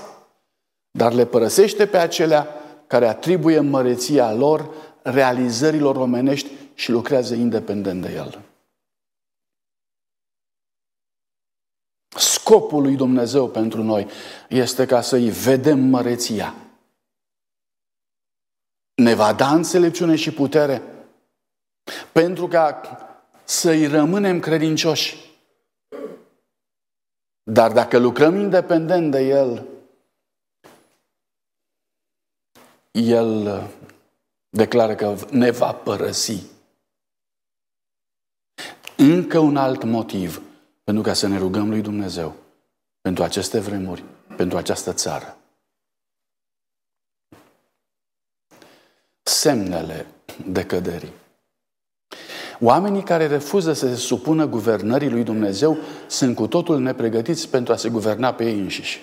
dar 0.91 1.13
le 1.13 1.26
părăsește 1.26 1.88
pe 1.88 1.98
acelea 1.98 2.48
care 2.88 3.08
atribuie 3.08 3.60
măreția 3.60 4.34
lor 4.34 4.69
realizărilor 5.02 5.95
omenești 5.95 6.50
și 6.74 6.91
lucrează 6.91 7.36
independent 7.36 8.02
de 8.02 8.13
el. 8.13 8.41
Scopul 12.15 12.82
lui 12.82 12.95
Dumnezeu 12.95 13.48
pentru 13.48 13.84
noi 13.84 14.08
este 14.50 14.86
ca 14.86 15.02
să-i 15.02 15.30
vedem 15.30 15.80
măreția. 15.80 16.54
Ne 19.00 19.14
va 19.14 19.34
da 19.34 19.54
înțelepciune 19.54 20.16
și 20.16 20.32
putere 20.32 20.82
pentru 22.12 22.48
ca 22.48 22.82
să-i 23.44 23.88
rămânem 23.88 24.40
credincioși. 24.40 25.18
Dar 27.44 27.72
dacă 27.72 27.98
lucrăm 27.98 28.36
independent 28.36 29.12
de 29.12 29.20
El, 29.20 29.68
el 32.92 33.46
uh, 33.46 33.70
declară 34.50 34.96
că 34.96 35.16
ne 35.32 35.52
va 35.52 35.74
părăsi. 35.74 36.44
Încă 38.98 39.40
un 39.40 39.58
alt 39.58 39.84
motiv 39.84 40.42
pentru 40.84 41.04
ca 41.04 41.14
să 41.14 41.28
ne 41.28 41.38
rugăm 41.38 41.70
lui 41.70 41.82
Dumnezeu 41.82 42.36
pentru 43.02 43.24
aceste 43.24 43.60
vremuri, 43.60 44.04
pentru 44.38 44.58
această 44.58 44.94
țară. 44.94 45.38
Semnele 49.30 50.06
decăderii. 50.46 51.13
Oamenii 52.60 53.04
care 53.04 53.28
refuză 53.28 53.74
să 53.74 53.88
se 53.88 53.96
supună 53.96 54.46
guvernării 54.46 55.10
lui 55.10 55.24
Dumnezeu 55.24 55.78
sunt 56.08 56.36
cu 56.36 56.48
totul 56.48 56.80
nepregătiți 56.80 57.50
pentru 57.50 57.74
a 57.74 57.76
se 57.76 57.89
guverna 57.89 58.34
pe 58.34 58.46
ei 58.46 58.60
înșiși. 58.60 59.00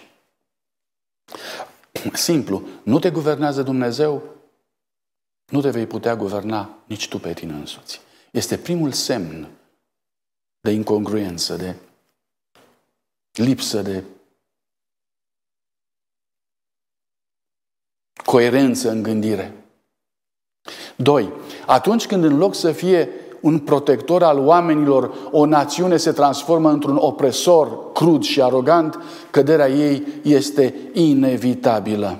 Simplu, 2.12 2.68
nu 2.82 2.98
te 2.98 3.10
guvernează 3.10 3.62
Dumnezeu, 3.62 4.22
nu 5.50 5.60
te 5.60 5.70
vei 5.70 5.86
putea 5.86 6.16
guverna 6.16 6.78
nici 6.86 7.08
tu 7.08 7.18
pe 7.18 7.32
tine 7.32 7.52
însuți. 7.52 8.00
Este 8.30 8.58
primul 8.58 8.92
semn 8.92 9.48
de 10.60 10.70
incongruență, 10.70 11.56
de 11.56 11.76
lipsă 13.32 13.82
de 13.82 14.04
coerență 18.24 18.90
în 18.90 19.02
gândire. 19.02 19.60
Doi, 20.96 21.32
atunci 21.66 22.06
când 22.06 22.24
în 22.24 22.36
loc 22.36 22.54
să 22.54 22.72
fie 22.72 23.08
un 23.40 23.58
protector 23.58 24.22
al 24.22 24.38
oamenilor, 24.38 25.14
o 25.30 25.46
națiune 25.46 25.96
se 25.96 26.12
transformă 26.12 26.70
într-un 26.70 26.96
opresor 26.96 27.92
crud 27.92 28.22
și 28.22 28.42
arogant, 28.42 28.98
căderea 29.30 29.68
ei 29.68 30.06
este 30.22 30.74
inevitabilă. 30.92 32.18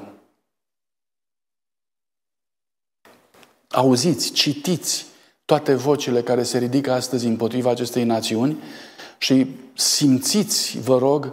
Auziți, 3.71 4.33
citiți 4.33 5.07
toate 5.45 5.75
vocile 5.75 6.23
care 6.23 6.43
se 6.43 6.59
ridică 6.59 6.93
astăzi 6.93 7.27
împotriva 7.27 7.71
acestei 7.71 8.05
națiuni 8.05 8.57
și 9.19 9.47
simțiți, 9.75 10.79
vă 10.81 10.99
rog, 10.99 11.33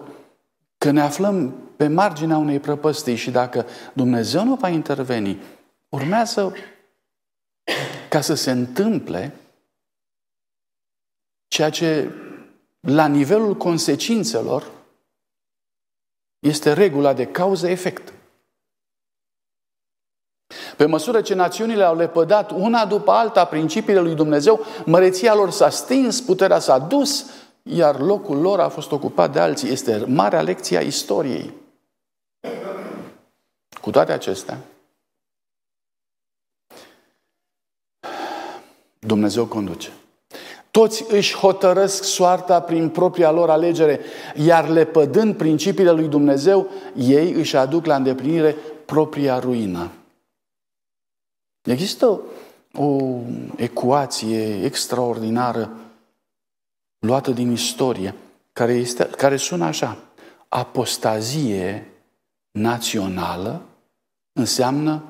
că 0.78 0.92
ne 0.92 1.02
aflăm 1.02 1.54
pe 1.76 1.88
marginea 1.88 2.38
unei 2.38 2.60
prăpăstii 2.60 3.16
și 3.16 3.32
dacă 3.32 3.66
Dumnezeu 3.94 4.46
nu 4.46 4.56
va 4.56 4.70
interveni, 4.70 5.42
urmează 5.90 6.54
ca 8.10 8.22
să 8.22 8.34
se 8.34 8.52
întâmple 8.52 9.38
Ceea 11.54 11.70
ce, 11.70 12.12
la 12.80 13.08
nivelul 13.08 13.56
consecințelor, 13.56 14.72
este 16.40 16.74
regula 16.74 17.14
de 17.14 17.26
cauză-efect. 17.26 18.14
Pe 20.78 20.86
măsură 20.86 21.22
ce 21.22 21.34
națiunile 21.34 21.84
au 21.84 21.96
lepădat 21.96 22.52
una 22.52 22.86
după 22.86 23.12
alta 23.12 23.46
principiile 23.46 24.00
lui 24.00 24.16
Dumnezeu, 24.16 24.66
măreția 24.86 25.36
lor 25.36 25.52
s-a 25.52 25.70
stins, 25.70 26.22
puterea 26.22 26.60
s-a 26.60 26.80
dus, 26.80 27.26
iar 27.64 28.00
locul 28.00 28.38
lor 28.38 28.60
a 28.60 28.70
fost 28.70 28.92
ocupat 28.92 29.32
de 29.32 29.40
alții. 29.40 29.70
Este 29.70 30.06
marea 30.08 30.42
lecție 30.42 30.78
a 30.78 30.82
istoriei. 30.82 31.54
Cu 33.82 33.92
toate 33.92 34.12
acestea, 34.12 34.58
Dumnezeu 39.06 39.46
conduce. 39.46 39.90
Toți 40.72 41.06
își 41.08 41.36
hotărăsc 41.36 42.04
soarta 42.04 42.62
prin 42.62 42.90
propria 42.90 43.32
lor 43.32 43.50
alegere, 43.50 44.00
iar 44.36 44.70
lepădând 44.70 45.36
principiile 45.36 45.92
lui 45.92 46.08
Dumnezeu, 46.08 46.68
ei 46.96 47.32
își 47.32 47.56
aduc 47.56 47.86
la 47.86 47.96
îndeplinire 47.96 48.56
propria 48.86 49.40
ruină. 49.40 49.92
Există 51.62 52.22
o 52.74 53.20
ecuație 53.56 54.64
extraordinară 54.64 55.70
luată 57.00 57.32
din 57.32 57.52
istorie. 57.52 58.16
care, 58.54 58.74
este, 58.74 59.04
care 59.04 59.38
sună 59.38 59.66
așa. 59.66 59.98
Apostazie 60.50 61.88
națională 62.52 63.62
înseamnă 64.34 65.04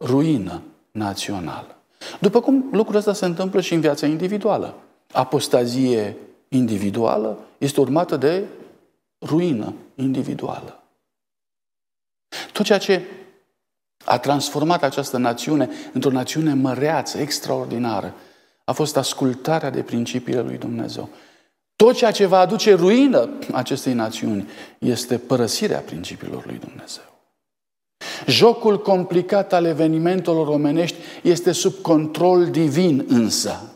ruină 0.00 0.62
națională. 0.90 1.76
După 2.20 2.40
cum 2.40 2.68
lucrul 2.72 2.96
ăsta 2.96 3.12
se 3.12 3.24
întâmplă 3.24 3.60
și 3.60 3.74
în 3.74 3.80
viața 3.80 4.06
individuală. 4.06 4.74
Apostazie 5.12 6.16
individuală 6.48 7.38
este 7.58 7.80
urmată 7.80 8.16
de 8.16 8.44
ruină 9.20 9.74
individuală. 9.94 10.82
Tot 12.52 12.64
ceea 12.64 12.78
ce 12.78 13.02
a 14.04 14.18
transformat 14.18 14.82
această 14.82 15.18
națiune 15.18 15.68
într-o 15.92 16.10
națiune 16.10 16.54
măreață, 16.54 17.18
extraordinară, 17.18 18.14
a 18.64 18.72
fost 18.72 18.96
ascultarea 18.96 19.70
de 19.70 19.82
principiile 19.82 20.40
lui 20.40 20.58
Dumnezeu. 20.58 21.08
Tot 21.76 21.94
ceea 21.94 22.10
ce 22.10 22.26
va 22.26 22.38
aduce 22.38 22.74
ruină 22.74 23.28
acestei 23.52 23.92
națiuni 23.92 24.48
este 24.78 25.18
părăsirea 25.18 25.78
principiilor 25.78 26.46
lui 26.46 26.58
Dumnezeu. 26.58 27.13
Jocul 28.26 28.80
complicat 28.80 29.52
al 29.52 29.64
evenimentelor 29.64 30.46
omenești 30.46 30.96
este 31.22 31.52
sub 31.52 31.74
control 31.74 32.46
divin 32.50 33.04
însă. 33.08 33.68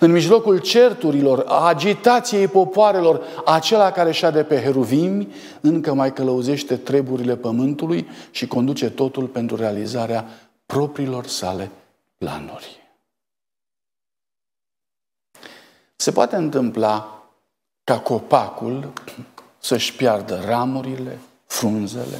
În 0.00 0.12
mijlocul 0.12 0.58
certurilor, 0.58 1.44
a 1.46 1.66
agitației 1.66 2.48
popoarelor, 2.48 3.22
acela 3.44 3.90
care 3.90 4.30
de 4.32 4.42
pe 4.42 4.60
heruvimi 4.60 5.28
încă 5.60 5.94
mai 5.94 6.12
călăuzește 6.12 6.76
treburile 6.76 7.36
pământului 7.36 8.08
și 8.30 8.46
conduce 8.46 8.90
totul 8.90 9.26
pentru 9.26 9.56
realizarea 9.56 10.24
propriilor 10.66 11.26
sale 11.26 11.70
planuri. 12.18 12.76
Se 15.96 16.10
poate 16.10 16.36
întâmpla 16.36 17.22
ca 17.84 17.98
copacul 17.98 18.92
să-și 19.58 19.94
piardă 19.94 20.42
ramurile, 20.46 21.18
frunzele, 21.46 22.18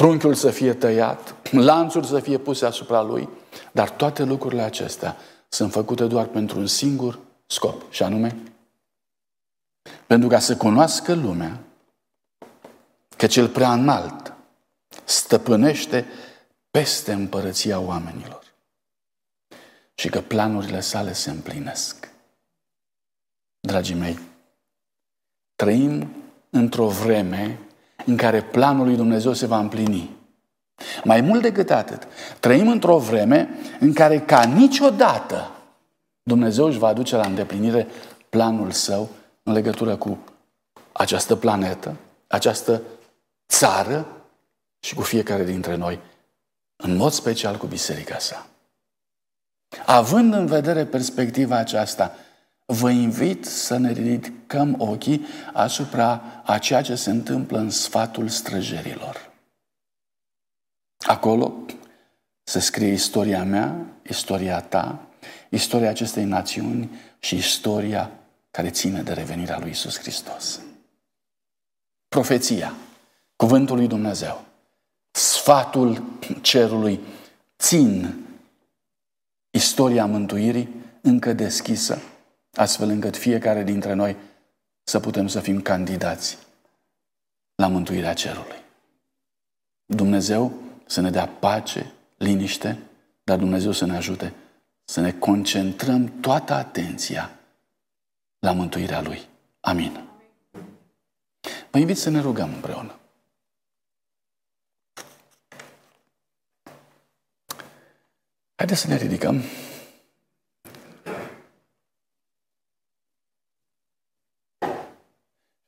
trunchiul 0.00 0.34
să 0.34 0.50
fie 0.50 0.74
tăiat, 0.74 1.34
lanțuri 1.50 2.06
să 2.06 2.20
fie 2.20 2.38
puse 2.38 2.66
asupra 2.66 3.02
lui, 3.02 3.28
dar 3.72 3.90
toate 3.90 4.22
lucrurile 4.22 4.62
acestea 4.62 5.16
sunt 5.48 5.72
făcute 5.72 6.06
doar 6.06 6.26
pentru 6.26 6.58
un 6.58 6.66
singur 6.66 7.18
scop, 7.46 7.92
și 7.92 8.02
anume 8.02 8.42
pentru 10.06 10.28
ca 10.28 10.38
să 10.38 10.56
cunoască 10.56 11.14
lumea 11.14 11.60
că 13.16 13.26
cel 13.26 13.48
prea 13.48 13.72
înalt 13.72 14.32
stăpânește 15.04 16.06
peste 16.70 17.12
împărăția 17.12 17.78
oamenilor 17.78 18.42
și 19.94 20.08
că 20.08 20.20
planurile 20.20 20.80
sale 20.80 21.12
se 21.12 21.30
împlinesc. 21.30 22.08
Dragii 23.60 23.94
mei, 23.94 24.18
trăim 25.56 26.16
într-o 26.50 26.88
vreme 26.88 27.58
în 28.06 28.16
care 28.16 28.42
planul 28.42 28.86
lui 28.86 28.96
Dumnezeu 28.96 29.32
se 29.32 29.46
va 29.46 29.58
împlini. 29.58 30.16
Mai 31.04 31.20
mult 31.20 31.42
decât 31.42 31.70
atât, 31.70 32.06
trăim 32.40 32.68
într-o 32.68 32.98
vreme 32.98 33.48
în 33.80 33.92
care 33.92 34.20
ca 34.20 34.44
niciodată 34.44 35.50
Dumnezeu 36.22 36.66
își 36.66 36.78
va 36.78 36.88
aduce 36.88 37.16
la 37.16 37.26
îndeplinire 37.26 37.86
planul 38.28 38.70
său 38.70 39.08
în 39.42 39.52
legătură 39.52 39.96
cu 39.96 40.18
această 40.92 41.36
planetă, 41.36 41.96
această 42.26 42.82
țară 43.48 44.06
și 44.80 44.94
cu 44.94 45.02
fiecare 45.02 45.44
dintre 45.44 45.76
noi, 45.76 45.98
în 46.76 46.96
mod 46.96 47.12
special 47.12 47.56
cu 47.56 47.66
biserica 47.66 48.18
sa. 48.18 48.46
Având 49.86 50.34
în 50.34 50.46
vedere 50.46 50.84
perspectiva 50.84 51.56
aceasta, 51.56 52.14
vă 52.72 52.90
invit 52.90 53.44
să 53.44 53.76
ne 53.76 53.92
ridicăm 53.92 54.74
ochii 54.78 55.26
asupra 55.52 56.22
a 56.44 56.58
ceea 56.58 56.82
ce 56.82 56.94
se 56.94 57.10
întâmplă 57.10 57.58
în 57.58 57.70
sfatul 57.70 58.28
străjerilor. 58.28 59.32
Acolo 61.06 61.54
se 62.42 62.58
scrie 62.58 62.92
istoria 62.92 63.44
mea, 63.44 63.86
istoria 64.08 64.60
ta, 64.60 65.06
istoria 65.48 65.88
acestei 65.88 66.24
națiuni 66.24 66.90
și 67.18 67.36
istoria 67.36 68.10
care 68.50 68.70
ține 68.70 69.02
de 69.02 69.12
revenirea 69.12 69.58
lui 69.58 69.70
Isus 69.70 69.98
Hristos. 69.98 70.60
Profeția, 72.08 72.72
cuvântul 73.36 73.76
lui 73.76 73.86
Dumnezeu, 73.86 74.44
sfatul 75.10 76.02
cerului 76.40 77.00
țin 77.58 78.24
istoria 79.50 80.06
mântuirii 80.06 80.68
încă 81.00 81.32
deschisă 81.32 81.98
astfel 82.52 82.88
încât 82.88 83.16
fiecare 83.16 83.62
dintre 83.62 83.92
noi 83.92 84.16
să 84.82 85.00
putem 85.00 85.26
să 85.26 85.40
fim 85.40 85.60
candidați 85.60 86.38
la 87.54 87.66
mântuirea 87.68 88.14
cerului. 88.14 88.62
Dumnezeu 89.86 90.52
să 90.86 91.00
ne 91.00 91.10
dea 91.10 91.26
pace, 91.26 91.92
liniște, 92.16 92.78
dar 93.24 93.38
Dumnezeu 93.38 93.72
să 93.72 93.86
ne 93.86 93.96
ajute 93.96 94.34
să 94.84 95.00
ne 95.00 95.12
concentrăm 95.12 96.20
toată 96.20 96.52
atenția 96.52 97.30
la 98.38 98.52
mântuirea 98.52 99.00
Lui. 99.00 99.28
Amin. 99.60 100.08
Vă 101.70 101.78
invit 101.78 101.98
să 101.98 102.10
ne 102.10 102.20
rugăm 102.20 102.54
împreună. 102.54 102.98
Haideți 108.54 108.80
să 108.80 108.86
ne 108.86 108.96
ridicăm. 108.96 109.42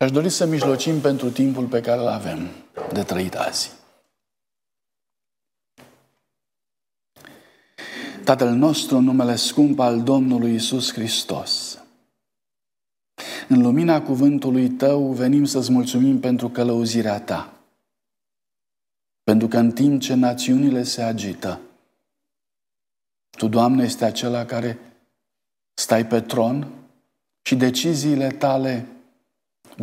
Aș 0.02 0.10
dori 0.10 0.28
să 0.28 0.46
mijlocim 0.46 1.00
pentru 1.00 1.30
timpul 1.30 1.66
pe 1.66 1.80
care 1.80 2.00
îl 2.00 2.06
avem 2.06 2.48
de 2.92 3.02
trăit 3.02 3.34
azi. 3.34 3.72
Tatăl 8.24 8.54
nostru, 8.54 8.96
în 8.96 9.04
numele 9.04 9.36
scump 9.36 9.78
al 9.78 10.02
Domnului 10.02 10.54
Isus 10.54 10.92
Hristos, 10.92 11.78
în 13.48 13.60
lumina 13.60 14.02
cuvântului 14.02 14.68
Tău 14.68 15.12
venim 15.12 15.44
să-ți 15.44 15.72
mulțumim 15.72 16.20
pentru 16.20 16.48
călăuzirea 16.48 17.20
Ta. 17.20 17.52
Pentru 19.22 19.48
că 19.48 19.58
în 19.58 19.72
timp 19.72 20.00
ce 20.00 20.14
națiunile 20.14 20.82
se 20.82 21.02
agită, 21.02 21.60
Tu, 23.30 23.48
Doamne, 23.48 23.84
este 23.84 24.04
acela 24.04 24.44
care 24.44 24.78
stai 25.74 26.06
pe 26.06 26.20
tron 26.20 26.72
și 27.42 27.56
deciziile 27.56 28.28
Tale 28.28 28.86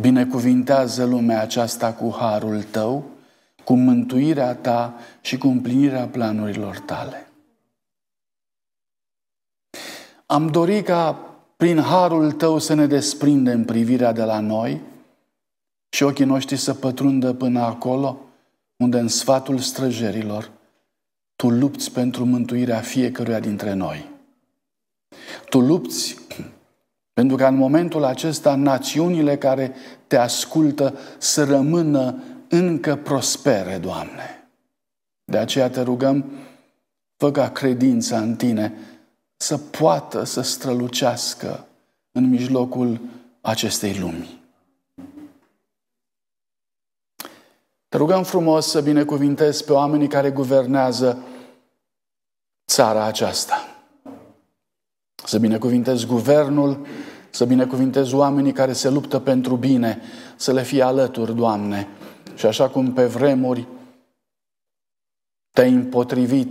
Binecuvintează 0.00 1.04
lumea 1.04 1.40
aceasta 1.40 1.92
cu 1.92 2.16
harul 2.18 2.62
tău, 2.62 3.04
cu 3.64 3.74
mântuirea 3.74 4.54
ta 4.54 4.94
și 5.20 5.38
cu 5.38 5.48
împlinirea 5.48 6.06
planurilor 6.06 6.78
tale. 6.78 7.30
Am 10.26 10.46
dorit 10.46 10.84
ca 10.84 11.12
prin 11.56 11.80
harul 11.80 12.32
tău 12.32 12.58
să 12.58 12.74
ne 12.74 12.86
desprindem 12.86 13.64
privirea 13.64 14.12
de 14.12 14.22
la 14.22 14.40
noi 14.40 14.80
și 15.88 16.02
ochii 16.02 16.24
noștri 16.24 16.56
să 16.56 16.74
pătrundă 16.74 17.32
până 17.32 17.60
acolo 17.60 18.18
unde 18.76 18.98
în 18.98 19.08
sfatul 19.08 19.58
străjerilor 19.58 20.50
tu 21.40 21.50
lupți 21.50 21.92
pentru 21.92 22.24
mântuirea 22.24 22.80
fiecăruia 22.80 23.40
dintre 23.40 23.72
noi. 23.72 24.08
Tu 25.48 25.60
lupți 25.60 26.16
pentru 27.20 27.38
că 27.38 27.44
în 27.44 27.56
momentul 27.56 28.04
acesta 28.04 28.54
națiunile 28.54 29.38
care 29.38 29.74
te 30.06 30.16
ascultă 30.16 30.98
să 31.18 31.44
rămână 31.44 32.22
încă 32.48 32.96
prospere, 32.96 33.78
Doamne. 33.78 34.48
De 35.24 35.38
aceea 35.38 35.70
te 35.70 35.80
rugăm, 35.80 36.24
fă 37.16 37.30
ca 37.30 37.50
credința 37.50 38.18
în 38.18 38.36
Tine 38.36 38.74
să 39.36 39.58
poată 39.58 40.24
să 40.24 40.40
strălucească 40.40 41.66
în 42.12 42.28
mijlocul 42.28 43.00
acestei 43.40 43.98
lumi. 43.98 44.40
Te 47.88 47.96
rugăm 47.96 48.22
frumos 48.22 48.66
să 48.66 48.80
binecuvintezi 48.80 49.64
pe 49.64 49.72
oamenii 49.72 50.08
care 50.08 50.30
guvernează 50.30 51.18
țara 52.66 53.04
aceasta. 53.04 53.64
Să 55.24 55.38
binecuvintezi 55.38 56.06
guvernul, 56.06 56.86
să 57.30 57.44
binecuvintezi 57.44 58.14
oamenii 58.14 58.52
care 58.52 58.72
se 58.72 58.88
luptă 58.88 59.18
pentru 59.18 59.56
bine, 59.56 60.00
să 60.36 60.52
le 60.52 60.62
fie 60.62 60.82
alături, 60.82 61.34
Doamne. 61.34 61.88
Și 62.34 62.46
așa 62.46 62.68
cum 62.68 62.92
pe 62.92 63.04
vremuri 63.04 63.66
te-ai 65.50 65.72
împotrivit 65.72 66.48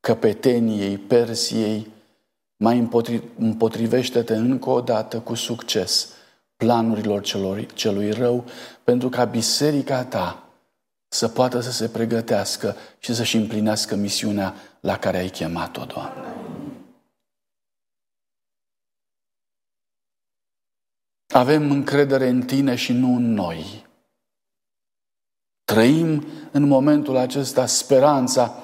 căpeteniei 0.00 0.98
Persiei, 0.98 1.92
mai 2.56 2.88
împotrivește-te 3.38 4.34
încă 4.34 4.70
o 4.70 4.80
dată 4.80 5.18
cu 5.18 5.34
succes 5.34 6.08
planurilor 6.56 7.20
celor, 7.20 7.66
celui 7.66 8.10
rău, 8.10 8.44
pentru 8.84 9.08
ca 9.08 9.24
biserica 9.24 10.04
ta 10.04 10.44
să 11.08 11.28
poată 11.28 11.60
să 11.60 11.70
se 11.70 11.88
pregătească 11.88 12.76
și 12.98 13.14
să-și 13.14 13.36
împlinească 13.36 13.94
misiunea 13.94 14.54
la 14.80 14.98
care 14.98 15.18
ai 15.18 15.28
chemat-o, 15.28 15.84
Doamne. 15.84 16.43
Avem 21.34 21.70
încredere 21.70 22.28
în 22.28 22.42
tine 22.42 22.74
și 22.74 22.92
nu 22.92 23.14
în 23.14 23.32
noi. 23.32 23.86
Trăim 25.64 26.26
în 26.50 26.66
momentul 26.66 27.16
acesta 27.16 27.66
speranța 27.66 28.62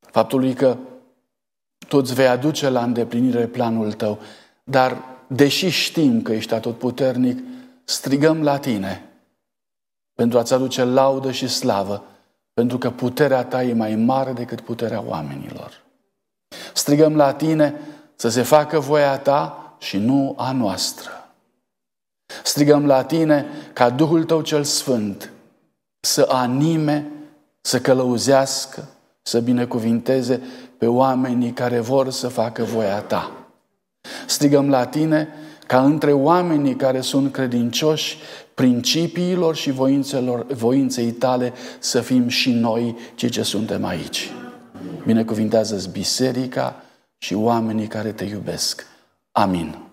faptului 0.00 0.54
că 0.54 0.76
tu 1.88 1.96
îți 1.96 2.14
vei 2.14 2.26
aduce 2.26 2.68
la 2.68 2.82
îndeplinire 2.82 3.46
planul 3.46 3.92
tău, 3.92 4.18
dar 4.64 5.02
deși 5.26 5.68
știm 5.68 6.22
că 6.22 6.32
ești 6.32 6.54
atotputernic, 6.54 7.38
strigăm 7.84 8.42
la 8.42 8.58
tine 8.58 9.10
pentru 10.14 10.38
a-ți 10.38 10.54
aduce 10.54 10.84
laudă 10.84 11.30
și 11.30 11.48
slavă, 11.48 12.04
pentru 12.54 12.78
că 12.78 12.90
puterea 12.90 13.44
ta 13.44 13.62
e 13.62 13.72
mai 13.72 13.94
mare 13.94 14.32
decât 14.32 14.60
puterea 14.60 15.02
oamenilor. 15.02 15.82
Strigăm 16.74 17.16
la 17.16 17.32
tine 17.32 17.80
să 18.14 18.28
se 18.28 18.42
facă 18.42 18.78
voia 18.78 19.18
ta 19.18 19.74
și 19.78 19.98
nu 19.98 20.34
a 20.36 20.52
noastră. 20.52 21.15
Strigăm 22.46 22.86
la 22.86 23.02
tine 23.02 23.46
ca 23.72 23.90
Duhul 23.90 24.24
tău 24.24 24.40
cel 24.40 24.64
Sfânt 24.64 25.30
să 26.00 26.26
anime, 26.30 27.10
să 27.60 27.80
călăuzească, 27.80 28.88
să 29.22 29.40
binecuvinteze 29.40 30.42
pe 30.78 30.86
oamenii 30.86 31.50
care 31.50 31.80
vor 31.80 32.10
să 32.10 32.28
facă 32.28 32.62
voia 32.62 33.00
ta. 33.00 33.30
Strigăm 34.26 34.70
la 34.70 34.86
tine 34.86 35.28
ca 35.66 35.84
între 35.84 36.12
oamenii 36.12 36.76
care 36.76 37.00
sunt 37.00 37.32
credincioși 37.32 38.18
principiilor 38.54 39.56
și 39.56 39.70
voințelor, 39.70 40.46
voinței 40.46 41.10
tale 41.10 41.52
să 41.78 42.00
fim 42.00 42.28
și 42.28 42.50
noi 42.52 42.96
cei 43.14 43.28
ce 43.28 43.42
suntem 43.42 43.84
aici. 43.84 44.30
Binecuvintează-ți 45.06 45.90
biserica 45.90 46.82
și 47.18 47.34
oamenii 47.34 47.86
care 47.86 48.12
te 48.12 48.24
iubesc. 48.24 48.86
Amin. 49.32 49.85